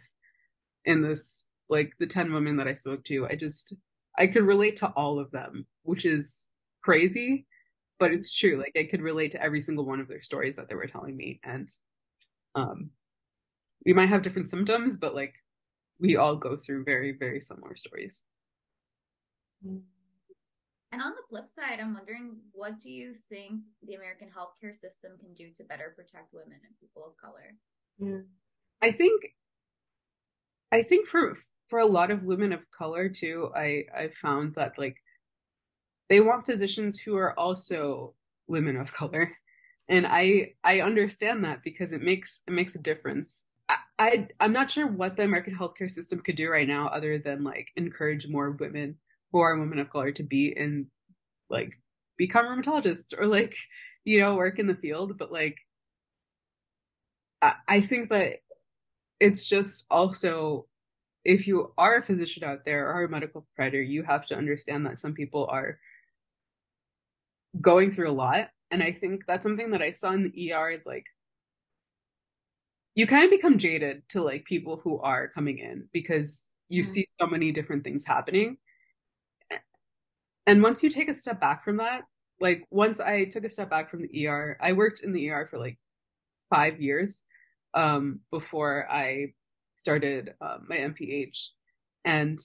[0.85, 3.27] in this like the 10 women that I spoke to.
[3.27, 3.73] I just
[4.17, 6.51] I could relate to all of them, which is
[6.83, 7.47] crazy,
[7.99, 8.57] but it's true.
[8.57, 11.17] Like I could relate to every single one of their stories that they were telling
[11.17, 11.39] me.
[11.43, 11.69] And
[12.55, 12.91] um
[13.85, 15.35] we might have different symptoms, but like
[15.99, 18.23] we all go through very, very similar stories.
[20.95, 25.11] And on the flip side, I'm wondering what do you think the American healthcare system
[25.19, 27.57] can do to better protect women and people of color?
[27.97, 28.21] Yeah.
[28.81, 29.21] I think
[30.71, 31.37] I think for
[31.69, 34.95] for a lot of women of color too, I I found that like
[36.07, 38.13] they want physicians who are also
[38.47, 39.33] women of color
[39.89, 44.53] and i i understand that because it makes it makes a difference I, I i'm
[44.53, 48.27] not sure what the american healthcare system could do right now other than like encourage
[48.27, 48.97] more women
[49.39, 50.87] are women of color to be in
[51.49, 51.73] like
[52.17, 53.55] become rheumatologists or like
[54.03, 55.57] you know work in the field but like
[57.41, 58.37] I, I think that
[59.19, 60.67] it's just also
[61.23, 64.85] if you are a physician out there or a medical provider you have to understand
[64.85, 65.79] that some people are
[67.61, 68.49] going through a lot.
[68.71, 71.05] And I think that's something that I saw in the ER is like,
[72.95, 76.91] you kind of become jaded to like people who are coming in because you mm-hmm.
[76.91, 78.57] see so many different things happening.
[80.47, 82.03] And once you take a step back from that,
[82.39, 85.47] like once I took a step back from the ER, I worked in the ER
[85.49, 85.77] for like
[86.49, 87.23] five years
[87.73, 89.33] um, before I
[89.75, 91.47] started uh, my MPH.
[92.03, 92.39] And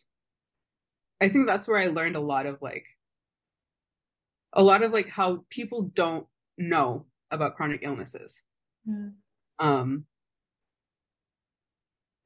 [1.20, 2.84] I think that's where I learned a lot of like
[4.52, 6.26] a lot of like how people don't
[6.58, 8.42] know about chronic illnesses.
[8.88, 9.12] Mm.
[9.58, 10.04] Um,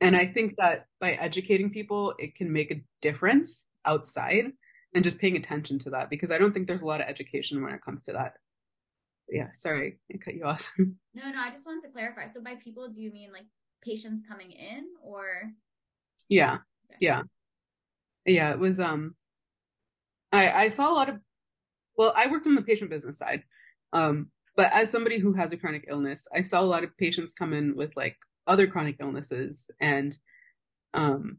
[0.01, 4.53] and I think that by educating people, it can make a difference outside
[4.95, 7.63] and just paying attention to that because I don't think there's a lot of education
[7.63, 8.35] when it comes to that.
[9.29, 10.71] yeah, sorry, I cut you off.
[10.79, 12.29] no, no, I just wanted to clarify.
[12.29, 13.47] So by people, do you mean like
[13.85, 15.51] patients coming in or?
[16.29, 16.99] Yeah, okay.
[17.01, 17.23] yeah,
[18.25, 18.51] yeah.
[18.53, 19.15] It was um,
[20.33, 21.17] I I saw a lot of
[21.97, 23.43] well, I worked on the patient business side.
[23.93, 27.35] Um, but as somebody who has a chronic illness, I saw a lot of patients
[27.35, 29.71] come in with like other chronic illnesses.
[29.81, 30.17] And
[30.93, 31.39] um,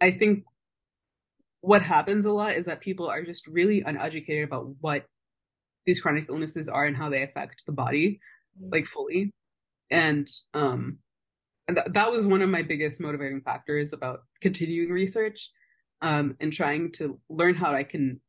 [0.00, 0.44] I think
[1.60, 5.06] what happens a lot is that people are just really uneducated about what
[5.86, 8.20] these chronic illnesses are and how they affect the body
[8.60, 9.32] like fully.
[9.90, 10.98] And um
[11.68, 15.50] and th- that was one of my biggest motivating factors about continuing research
[16.02, 18.20] um and trying to learn how i can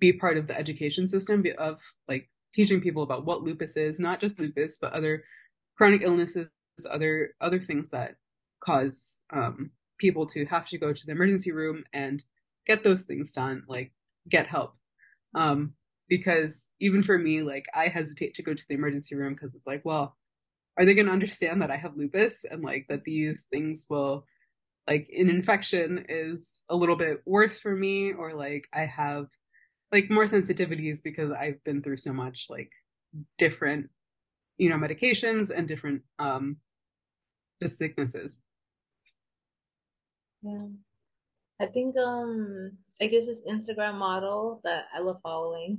[0.00, 4.20] be part of the education system of like teaching people about what lupus is not
[4.20, 5.24] just lupus but other
[5.76, 6.48] chronic illnesses
[6.90, 8.16] other other things that
[8.62, 12.22] cause um people to have to go to the emergency room and
[12.66, 13.92] get those things done like
[14.28, 14.74] get help.
[15.34, 15.74] Um
[16.08, 19.66] because even for me like i hesitate to go to the emergency room because it's
[19.66, 20.16] like well
[20.78, 24.24] are they going to understand that i have lupus and like that these things will
[24.86, 29.26] like an infection is a little bit worse for me or like i have
[29.90, 32.70] like more sensitivities because i've been through so much like
[33.38, 33.88] different
[34.58, 36.56] you know medications and different um
[37.60, 38.40] just sicknesses.
[40.42, 40.66] Yeah
[41.60, 45.78] i think um i guess this instagram model that i love following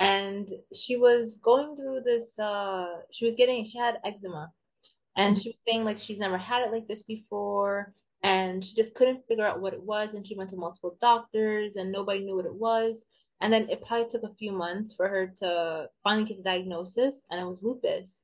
[0.00, 4.50] and she was going through this uh she was getting she had eczema
[5.16, 8.94] and she was saying like she's never had it like this before and she just
[8.94, 12.36] couldn't figure out what it was and she went to multiple doctors and nobody knew
[12.36, 13.04] what it was
[13.40, 17.24] and then it probably took a few months for her to finally get the diagnosis
[17.30, 18.22] and it was lupus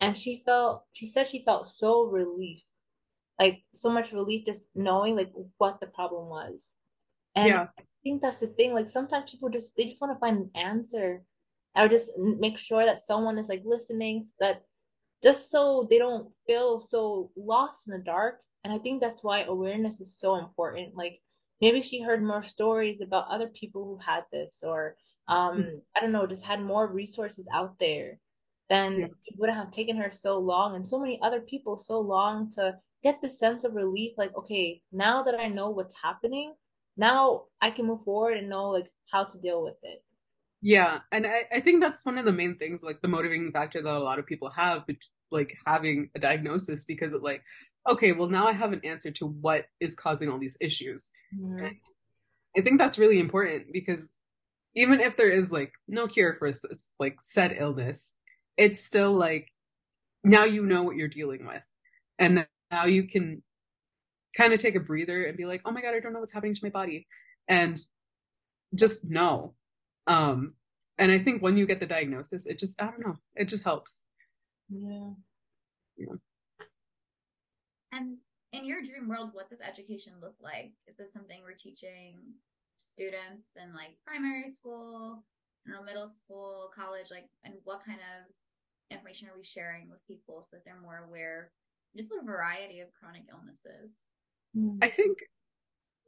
[0.00, 2.62] and she felt she said she felt so relief
[3.38, 6.70] like so much relief just knowing like what the problem was
[7.34, 7.66] and yeah
[8.04, 8.72] think that's the thing.
[8.72, 11.22] Like sometimes people just they just want to find an answer,
[11.74, 14.62] or just make sure that someone is like listening, so that
[15.24, 18.40] just so they don't feel so lost in the dark.
[18.62, 20.94] And I think that's why awareness is so important.
[20.94, 21.18] Like
[21.60, 25.76] maybe she heard more stories about other people who had this, or um, mm-hmm.
[25.96, 28.18] I don't know, just had more resources out there.
[28.70, 29.06] Then yeah.
[29.26, 32.76] it wouldn't have taken her so long and so many other people so long to
[33.04, 34.14] get the sense of relief.
[34.18, 36.54] Like, okay, now that I know what's happening,
[36.96, 40.02] now I can move forward and know like how to deal with it.
[40.62, 43.82] Yeah, and I, I think that's one of the main things, like the motivating factor
[43.82, 44.84] that a lot of people have,
[45.30, 47.42] like having a diagnosis, because it like,
[47.88, 51.12] okay, well now I have an answer to what is causing all these issues.
[51.38, 51.66] Mm-hmm.
[52.56, 54.16] I think that's really important because
[54.74, 58.14] even if there is like no cure for it's like said illness,
[58.56, 59.48] it's still like
[60.22, 61.62] now you know what you're dealing with,
[62.18, 63.40] and now you can
[64.36, 66.32] kind of take a breather and be like, oh my God, I don't know what's
[66.32, 67.06] happening to my body.
[67.46, 67.80] And
[68.74, 69.54] just know.
[70.08, 70.54] Um,
[70.98, 73.62] and I think when you get the diagnosis, it just, I don't know, it just
[73.62, 74.02] helps.
[74.68, 75.10] Yeah.
[75.96, 76.16] Yeah.
[77.92, 78.18] And
[78.52, 80.72] in your dream world, what does education look like?
[80.88, 82.16] Is this something we're teaching
[82.76, 85.22] students in like primary school,
[85.64, 88.34] you know, middle school, college, like, and what kind of
[88.90, 91.52] information are we sharing with people so that they're more aware
[91.96, 94.00] just the variety of chronic illnesses?
[94.82, 95.18] I think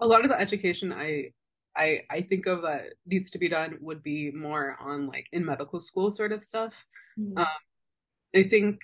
[0.01, 1.33] a lot of the education I
[1.77, 5.44] I I think of that needs to be done would be more on like in
[5.44, 6.72] medical school sort of stuff.
[7.18, 7.38] Mm-hmm.
[7.38, 7.46] Um,
[8.35, 8.81] I think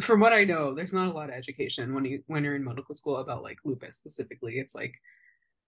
[0.00, 2.64] from what I know, there's not a lot of education when you when you're in
[2.64, 4.58] medical school about like lupus specifically.
[4.58, 4.94] It's like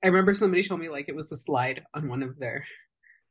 [0.03, 2.65] I remember somebody told me like it was a slide on one of their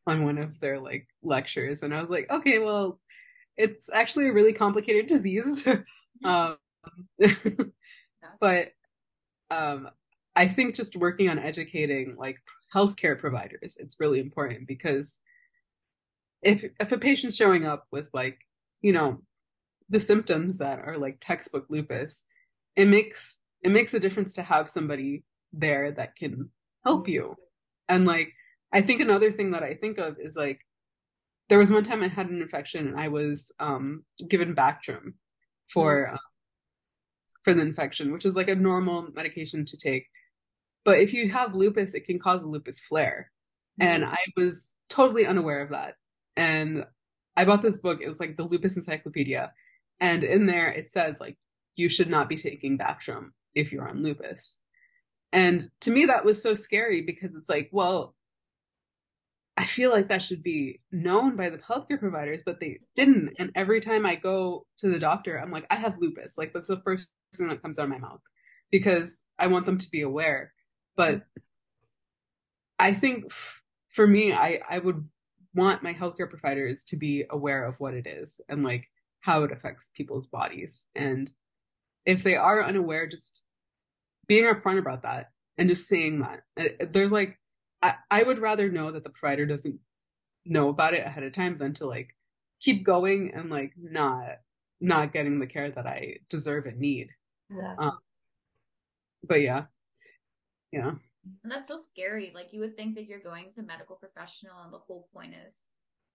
[0.05, 2.99] on one of their like lectures, and I was like, okay, well,
[3.57, 5.67] it's actually a really complicated disease.
[6.23, 6.57] um,
[8.39, 8.71] but
[9.49, 9.89] um,
[10.35, 12.37] I think just working on educating like
[12.73, 15.19] healthcare providers, it's really important because
[16.41, 18.39] if if a patient's showing up with like
[18.81, 19.21] you know
[19.89, 22.25] the symptoms that are like textbook lupus,
[22.75, 26.49] it makes it makes a difference to have somebody there that can
[26.85, 27.35] help you.
[27.89, 28.33] And like
[28.71, 30.59] I think another thing that I think of is like
[31.49, 35.13] there was one time I had an infection and I was um given Bactrim
[35.73, 36.17] for mm
[37.47, 40.05] for the infection, which is like a normal medication to take.
[40.83, 43.31] But if you have lupus, it can cause a lupus flare.
[43.79, 43.89] Mm-hmm.
[43.89, 45.93] And I was totally unaware of that.
[46.35, 46.83] And
[47.37, 49.53] I bought this book, it was like the Lupus Encyclopedia.
[50.01, 51.37] And in there it says like
[51.77, 54.59] you should not be taking Bactrim if you're on lupus.
[55.31, 58.13] And to me that was so scary because it's like, well,
[59.57, 63.33] I feel like that should be known by the healthcare providers, but they didn't.
[63.39, 66.37] And every time I go to the doctor, I'm like, I have lupus.
[66.37, 68.21] Like that's the first thing that comes out of my mouth
[68.71, 70.53] because I want them to be aware.
[70.95, 71.23] But
[72.77, 73.31] I think
[73.89, 75.07] for me, I, I would
[75.55, 78.87] want my healthcare providers to be aware of what it is and like
[79.21, 80.85] how it affects people's bodies.
[80.93, 81.31] And
[82.05, 83.43] if they are unaware, just
[84.27, 86.41] being upfront about that and just saying that.
[86.59, 87.39] Uh, there's like,
[87.81, 89.79] I, I would rather know that the provider doesn't
[90.45, 92.15] know about it ahead of time than to like
[92.61, 94.39] keep going and like not
[94.81, 97.09] not getting the care that I deserve and need.
[97.49, 97.75] Yeah.
[97.79, 97.99] Um,
[99.23, 99.67] but yeah,
[100.71, 100.95] yeah,
[101.43, 102.31] And that's so scary.
[102.33, 105.33] Like you would think that you're going to a medical professional and the whole point
[105.47, 105.65] is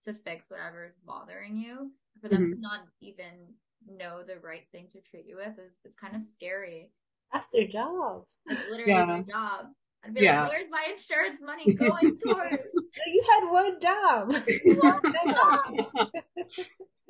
[0.02, 1.92] to fix whatever is bothering you.
[2.20, 2.54] For them Mhm.
[2.54, 3.54] to not even
[3.86, 6.92] know the right thing to treat you with is it's kind of scary.
[7.32, 8.24] That's their job.
[8.46, 9.06] It's literally Yeah.
[9.06, 9.66] their job.
[10.04, 10.42] I'd be Yeah.
[10.42, 12.62] like, where's my insurance money going towards?
[13.06, 14.34] You had one job.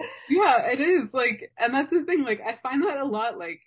[0.28, 2.24] yeah, it is like, and that's the thing.
[2.24, 3.38] Like, I find that a lot.
[3.38, 3.61] Like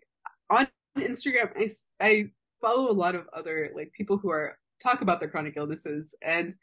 [0.49, 0.67] on
[0.97, 1.69] Instagram, I,
[2.05, 2.25] I
[2.61, 6.55] follow a lot of other like people who are talk about their chronic illnesses, and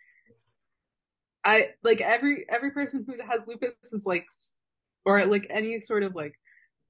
[1.45, 4.27] I like every every person who has lupus is like,
[5.05, 6.35] or like any sort of like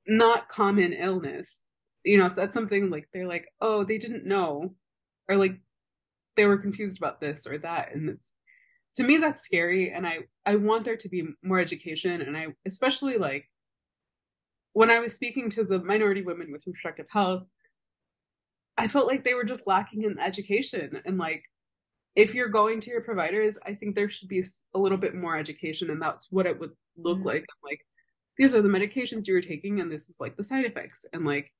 [0.07, 1.65] not common illness.
[2.05, 4.75] You know, so that's something like they're like, oh, they didn't know,
[5.29, 5.59] or like
[6.37, 8.35] they were confused about this or that, and it's
[8.97, 12.49] to me that's scary and i i want there to be more education and i
[12.67, 13.49] especially like
[14.75, 17.45] when i was speaking to the minority women with reproductive health
[18.77, 21.43] i felt like they were just lacking in education and like
[22.17, 24.45] if you're going to your providers i think there should be
[24.75, 27.25] a little bit more education and that's what it would look Mhm.
[27.25, 27.81] like like
[28.37, 31.51] these are the medications you're taking and this is like the side effects and like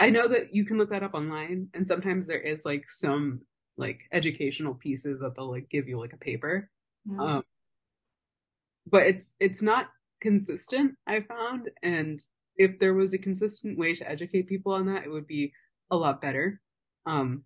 [0.00, 3.40] i know that you can look that up online and sometimes there is like some
[3.76, 6.70] like educational pieces that they'll like give you like a paper
[7.08, 7.20] Mhm.
[7.20, 7.44] um
[8.86, 9.88] but it's it's not
[10.20, 12.24] consistent i found and
[12.56, 15.52] if there was a consistent way to educate people on that it would be
[15.90, 16.60] a lot better
[17.06, 17.42] um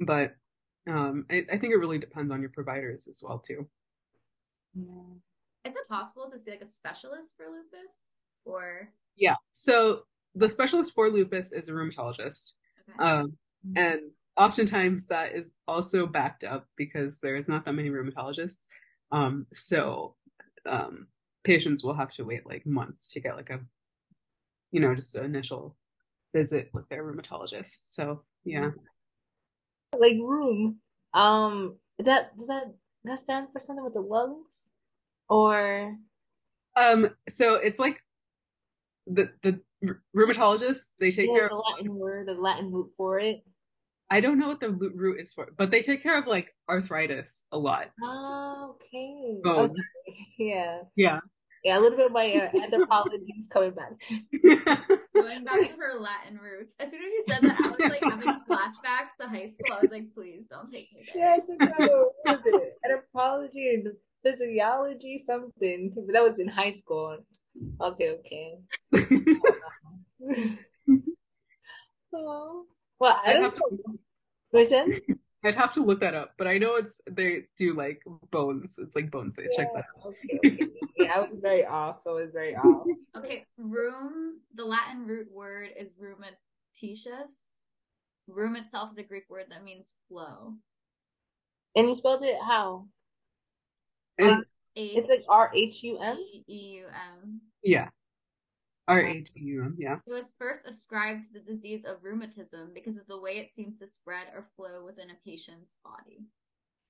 [0.00, 0.34] but
[0.88, 3.68] um I, I think it really depends on your providers as well too
[4.74, 5.14] Yeah.
[5.64, 8.16] Is it possible to see like a specialist for lupus?
[8.44, 10.02] Or yeah so
[10.34, 12.52] the specialist for lupus is a rheumatologist
[12.90, 13.08] okay.
[13.08, 13.32] um
[13.76, 14.00] and
[14.36, 18.66] oftentimes that is also backed up because there's not that many rheumatologists
[19.10, 20.14] um so
[20.66, 21.06] um
[21.44, 23.60] patients will have to wait like months to get like a
[24.70, 25.76] you know just an initial
[26.34, 28.70] visit with their rheumatologist so yeah
[29.98, 30.78] Like room.
[31.12, 32.72] Um, that does that
[33.04, 34.68] that stand for something with the lungs?
[35.28, 35.96] Or
[36.76, 38.02] um so it's like
[39.06, 39.60] the the
[40.16, 43.42] rheumatologists they take yeah, care the of Latin word, the Latin root for it.
[44.10, 46.54] i don't know what the root root is for but they take care of like
[46.68, 49.40] arthritis a lot Oh, okay.
[49.42, 49.74] Bone.
[49.76, 50.12] Oh.
[50.38, 50.80] Yeah.
[50.96, 51.20] yeah
[51.64, 54.14] Yeah, a little bit of my uh, anthropology is coming back to
[55.14, 56.74] Going back to her Latin roots.
[56.80, 59.76] As soon as you said that, I was like having flashbacks to high school.
[59.76, 61.36] I was like, please don't take me there.
[61.36, 62.78] Yes, it's so what was it?
[62.84, 63.92] Anthropology and
[64.24, 65.92] physiology, something.
[65.94, 67.18] But that was in high school.
[67.80, 68.58] Okay, okay.
[72.14, 72.66] oh.
[72.98, 73.96] Well, I I'd don't have, know.
[74.52, 75.00] Listen.
[75.44, 78.00] I'd have to look that up but i know it's they do like
[78.30, 80.68] bones it's like bones they check that out Okay, okay.
[81.02, 81.96] Yeah, I was very off.
[82.06, 82.86] I was very off.
[83.16, 87.34] Okay, room, the Latin root word is rheumatitious.
[88.26, 90.54] Room itself is a Greek word that means flow.
[91.76, 92.86] And you spelled it how?
[94.16, 94.44] It's,
[94.74, 96.16] It's like R H U M.
[96.48, 97.40] E-U-M.
[97.62, 97.88] yeah
[98.88, 103.32] r-h-u-m yeah It was first ascribed to the disease of rheumatism because of the way
[103.38, 106.26] it seems to spread or flow within a patient's body.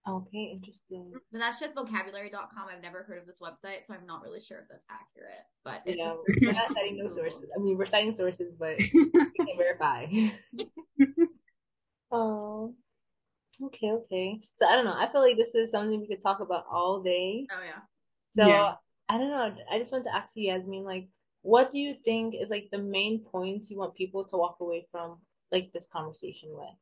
[0.09, 1.13] Okay, interesting.
[1.31, 2.67] But that's just vocabulary.com.
[2.69, 5.45] I've never heard of this website, so I'm not really sure if that's accurate.
[5.65, 7.45] But Yeah, it's we're not citing no sources.
[7.57, 10.07] I mean, we're citing sources, but we can't verify.
[12.11, 12.75] oh,
[13.67, 14.41] okay, okay.
[14.55, 14.95] So I don't know.
[14.97, 17.47] I feel like this is something we could talk about all day.
[17.51, 17.81] Oh yeah.
[18.35, 18.73] So Yeah.
[19.09, 19.55] I don't know.
[19.71, 21.09] I just want to ask you, Yasmine, like,
[21.43, 24.87] what do you think is like the main points you want people to walk away
[24.91, 25.19] from
[25.51, 26.75] like this conversation with?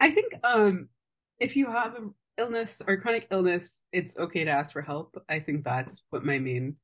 [0.00, 0.88] I think um
[1.38, 5.16] if you have an illness or chronic illness, it's okay to ask for help.
[5.28, 6.76] I think that's what my main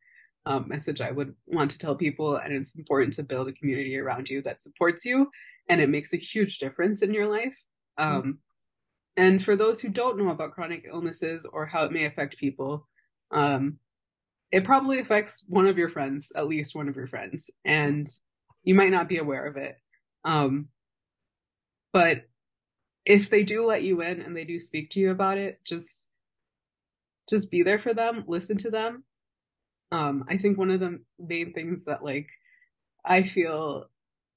[0.46, 2.36] um, message I would want to tell people.
[2.36, 5.30] And it's important to build a community around you that supports you
[5.68, 7.54] and it makes a huge difference in your life.
[7.98, 8.38] Um,
[9.16, 12.88] and for those who don't know about chronic illnesses or how it may affect people,
[13.30, 13.78] um,
[14.50, 18.08] it probably affects one of your friends, at least one of your friends, and
[18.62, 19.76] you might not be aware of it.
[20.24, 20.68] Um,
[21.92, 22.22] but
[23.04, 26.08] if they do let you in and they do speak to you about it, just
[27.28, 29.04] just be there for them, listen to them.
[29.90, 32.28] Um, I think one of the main things that like
[33.04, 33.88] I feel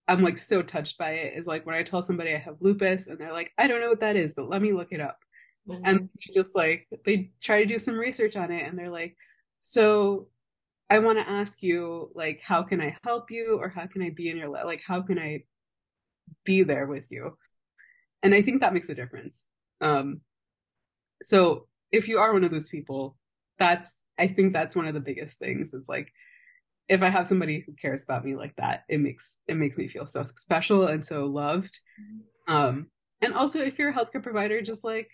[0.07, 3.07] I'm like so touched by it is like when I tell somebody I have lupus
[3.07, 5.17] and they're like, I don't know what that is, but let me look it up.
[5.83, 9.17] And they just like they try to do some research on it and they're like,
[9.59, 10.27] so
[10.91, 14.11] I want to ask you like how can I help you or how can I
[14.11, 14.65] be in your life?
[14.65, 15.43] Like how can I
[16.43, 17.35] be there with you?
[18.21, 19.47] And I think that makes a difference.
[19.81, 20.21] Um
[21.23, 23.17] so if you are one of those people,
[23.57, 25.73] that's I think that's one of the biggest things.
[25.73, 26.11] It's like
[26.87, 29.87] if I have somebody who cares about me like that, it makes it makes me
[29.87, 31.79] feel so special and so loved.
[32.47, 32.89] Um,
[33.21, 35.09] and also if you're a healthcare provider, just like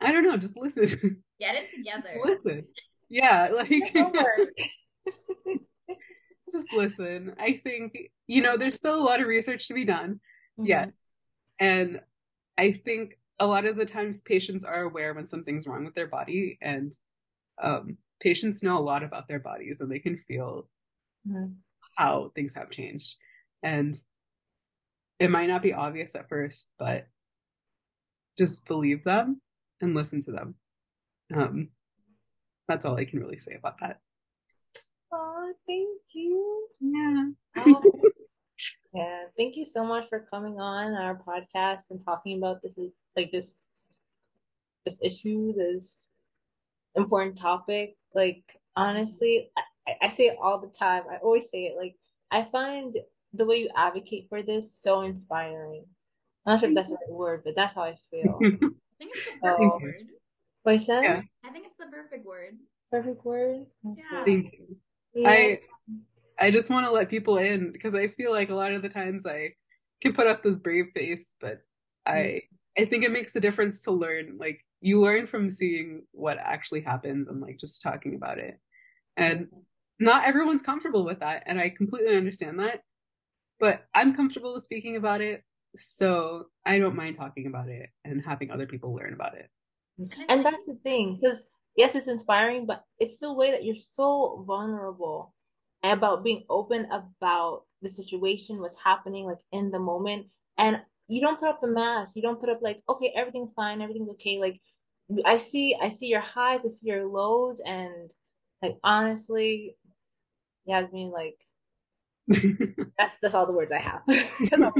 [0.00, 1.22] I don't know, just listen.
[1.40, 2.18] Get it together.
[2.22, 2.64] listen.
[3.08, 3.68] Yeah, like
[6.52, 7.34] just listen.
[7.38, 7.96] I think,
[8.26, 10.20] you know, there's still a lot of research to be done.
[10.58, 10.66] Mm-hmm.
[10.66, 11.06] Yes.
[11.58, 12.00] And
[12.56, 16.08] I think a lot of the times patients are aware when something's wrong with their
[16.08, 16.92] body and
[17.60, 20.68] um, patients know a lot about their bodies and they can feel
[21.28, 21.52] mm-hmm.
[21.96, 23.16] how things have changed.
[23.62, 23.96] And
[25.18, 27.06] it might not be obvious at first, but
[28.38, 29.40] just believe them
[29.80, 30.54] and listen to them.
[31.34, 31.68] Um,
[32.68, 33.98] that's all I can really say about that.
[35.12, 36.68] Oh, thank you.
[36.80, 37.28] Yeah.
[37.56, 37.82] Oh,
[38.94, 39.22] yeah.
[39.36, 42.78] Thank you so much for coming on our podcast and talking about this
[43.16, 43.88] like this
[44.84, 46.06] this issue, this
[46.94, 47.97] important topic.
[48.14, 49.50] Like honestly,
[49.86, 51.04] I, I say it all the time.
[51.10, 51.76] I always say it.
[51.76, 51.96] Like
[52.30, 52.96] I find
[53.32, 55.84] the way you advocate for this so inspiring.
[56.46, 58.38] I'm not sure if that's the right word, but that's how I feel.
[58.42, 58.48] I
[58.98, 60.06] think it's the perfect so, word.
[60.62, 61.02] What I said?
[61.02, 61.20] Yeah.
[61.44, 62.56] I think it's the perfect word.
[62.90, 63.66] Perfect word.
[63.84, 64.24] Yeah.
[64.24, 64.76] Thank you.
[65.14, 65.30] Yeah.
[65.30, 65.60] I
[66.38, 68.88] I just want to let people in because I feel like a lot of the
[68.88, 69.54] times I
[70.00, 71.60] can put up this brave face, but
[72.06, 72.12] mm-hmm.
[72.12, 72.42] I
[72.78, 74.36] I think it makes a difference to learn.
[74.38, 78.58] Like you learn from seeing what actually happens and like just talking about it.
[79.16, 79.48] And
[79.98, 82.82] not everyone's comfortable with that, and I completely understand that.
[83.58, 85.42] But I'm comfortable with speaking about it,
[85.76, 89.50] so I don't mind talking about it and having other people learn about it.
[90.28, 94.44] And that's the thing, because yes, it's inspiring, but it's the way that you're so
[94.46, 95.34] vulnerable
[95.82, 100.26] about being open about the situation, what's happening, like in the moment.
[100.56, 102.16] And you don't put up the mask.
[102.16, 104.38] You don't put up like, okay, everything's fine, everything's okay.
[104.38, 104.60] Like
[105.24, 108.10] I see, I see your highs, I see your lows, and
[108.62, 109.76] like honestly,
[110.66, 111.38] Yasmine, like
[112.98, 114.02] that's that's all the words I have.
[114.06, 114.72] well,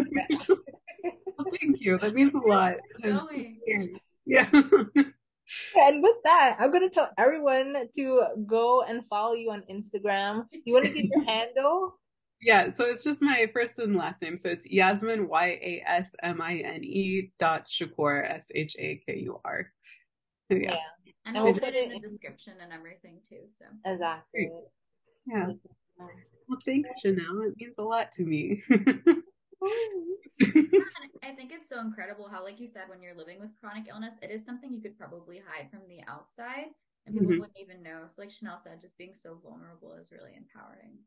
[1.58, 1.98] thank you.
[1.98, 2.74] That means a lot.
[4.30, 4.46] Yeah.
[4.52, 10.44] and with that, I'm gonna tell everyone to go and follow you on Instagram.
[10.66, 11.98] You want to give your handle?
[12.40, 14.36] Yeah, so it's just my first and last name.
[14.36, 19.02] So it's Yasmine Y A S M I N E dot Shakur S H A
[19.06, 19.66] K U R.
[20.50, 20.56] Yeah.
[20.58, 20.76] yeah.
[21.26, 23.42] And we'll put it in the description and everything too.
[23.50, 24.50] So exactly.
[25.26, 25.48] Yeah.
[26.48, 27.42] Well, thanks, Chanel.
[27.42, 28.62] It means a lot to me.
[31.22, 34.16] I think it's so incredible how, like you said, when you're living with chronic illness,
[34.22, 36.68] it is something you could probably hide from the outside
[37.06, 37.40] and people mm-hmm.
[37.40, 38.04] wouldn't even know.
[38.08, 40.98] So, like Chanel said, just being so vulnerable is really empowering.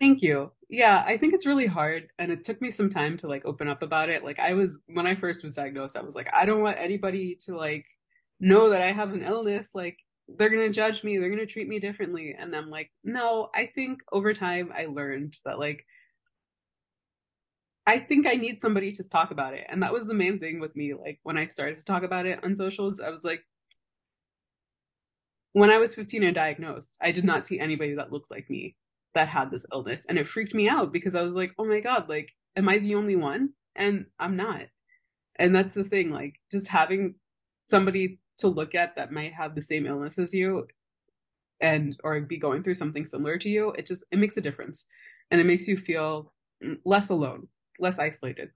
[0.00, 0.50] Thank you.
[0.70, 3.68] Yeah, I think it's really hard and it took me some time to like open
[3.68, 4.24] up about it.
[4.24, 7.36] Like I was when I first was diagnosed, I was like, I don't want anybody
[7.44, 7.84] to like
[8.40, 9.74] know that I have an illness.
[9.74, 9.98] Like
[10.28, 12.34] they're going to judge me, they're going to treat me differently.
[12.38, 15.84] And I'm like, no, I think over time I learned that like
[17.86, 19.66] I think I need somebody to talk about it.
[19.68, 20.94] And that was the main thing with me.
[20.94, 23.42] Like when I started to talk about it on socials, I was like,
[25.52, 28.76] when I was 15 and diagnosed, I did not see anybody that looked like me
[29.14, 30.06] that had this illness.
[30.08, 32.78] And it freaked me out because I was like, oh my God, like, am I
[32.78, 33.50] the only one?
[33.76, 34.62] And I'm not.
[35.36, 37.14] And that's the thing, like, just having
[37.66, 40.66] somebody to look at that might have the same illness as you
[41.60, 44.86] and or be going through something similar to you, it just it makes a difference.
[45.30, 46.32] And it makes you feel
[46.84, 47.48] less alone
[47.80, 48.50] less isolated.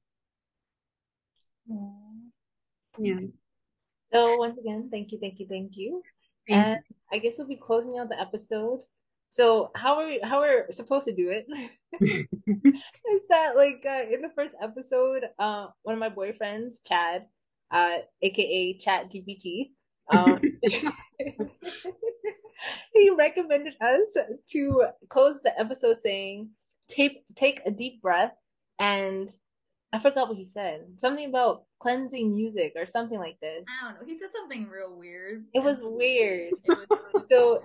[1.71, 3.05] Mm-hmm.
[3.05, 3.21] Yeah.
[4.13, 6.03] So once again, thank you, thank you, thank you.
[6.47, 6.97] Thank and you.
[7.13, 8.81] I guess we'll be closing out the episode.
[9.35, 11.45] So how are we, how we're supposed to do it
[12.01, 17.27] is that like uh, in the first episode, uh, one of my boyfriends, Chad,
[17.73, 19.71] uh, aka ChatGPT,
[20.13, 20.41] um,
[22.93, 24.17] he recommended us
[24.53, 26.51] to close the episode saying,
[26.89, 28.37] "Take take a deep breath
[28.79, 29.29] and
[29.93, 30.83] I forgot what he said.
[30.99, 33.65] Something about cleansing music or something like this.
[33.83, 34.07] I don't know.
[34.07, 35.45] He said something real weird.
[35.53, 36.53] It was weird.
[36.63, 37.65] It was so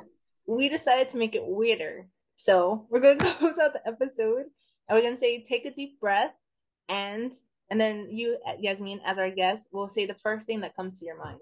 [0.50, 2.08] we decided to make it weirder.
[2.36, 4.46] So we're gonna close out the episode
[4.88, 6.34] and we're gonna say take a deep breath
[6.88, 7.32] and
[7.70, 11.06] and then you Yasmine as our guest will say the first thing that comes to
[11.06, 11.40] your mind.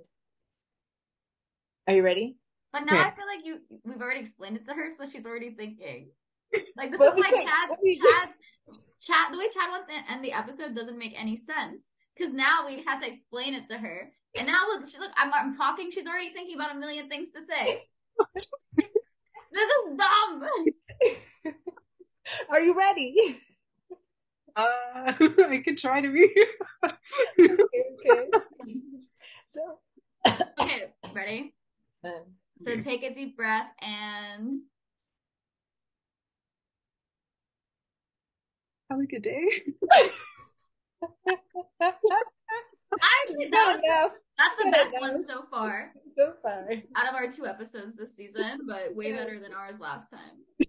[1.88, 2.36] Are you ready?
[2.74, 3.08] But now yeah.
[3.08, 6.10] I feel like you we've already explained it to her, so she's already thinking.
[6.78, 10.76] Like this is why Chad, Chad's Chad the way Chad wants to end the episode
[10.76, 14.62] doesn't make any sense because now we have to explain it to her, and now
[14.70, 15.92] look, she, look, I'm, I'm talking.
[15.92, 17.84] She's already thinking about a million things to say.
[19.58, 21.56] this is dumb.
[22.50, 23.42] Are you ready?
[24.56, 25.14] Uh,
[25.50, 26.34] I could try to be.
[27.40, 28.30] okay, okay.
[29.50, 29.80] So,
[30.60, 31.56] okay, ready?
[32.04, 34.64] Um, so take take a deep breath and
[38.90, 39.48] Have a good day.
[42.94, 44.12] Actually that Good was, enough.
[44.38, 45.02] that's the Good best enough.
[45.12, 46.70] one so far So far.
[46.96, 50.44] out of our two episodes this season, but way better than ours last time.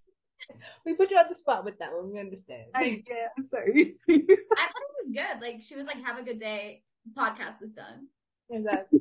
[0.85, 2.11] We put you on the spot with that one.
[2.11, 2.63] We understand.
[2.73, 3.95] I, yeah, I'm sorry.
[4.09, 5.41] I thought it was good.
[5.41, 6.81] Like she was like, "Have a good day."
[7.15, 8.07] Podcast is done.
[8.49, 8.99] Exactly.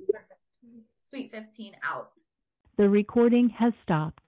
[1.02, 2.10] Suite fifteen out.
[2.76, 4.20] The recording has stopped.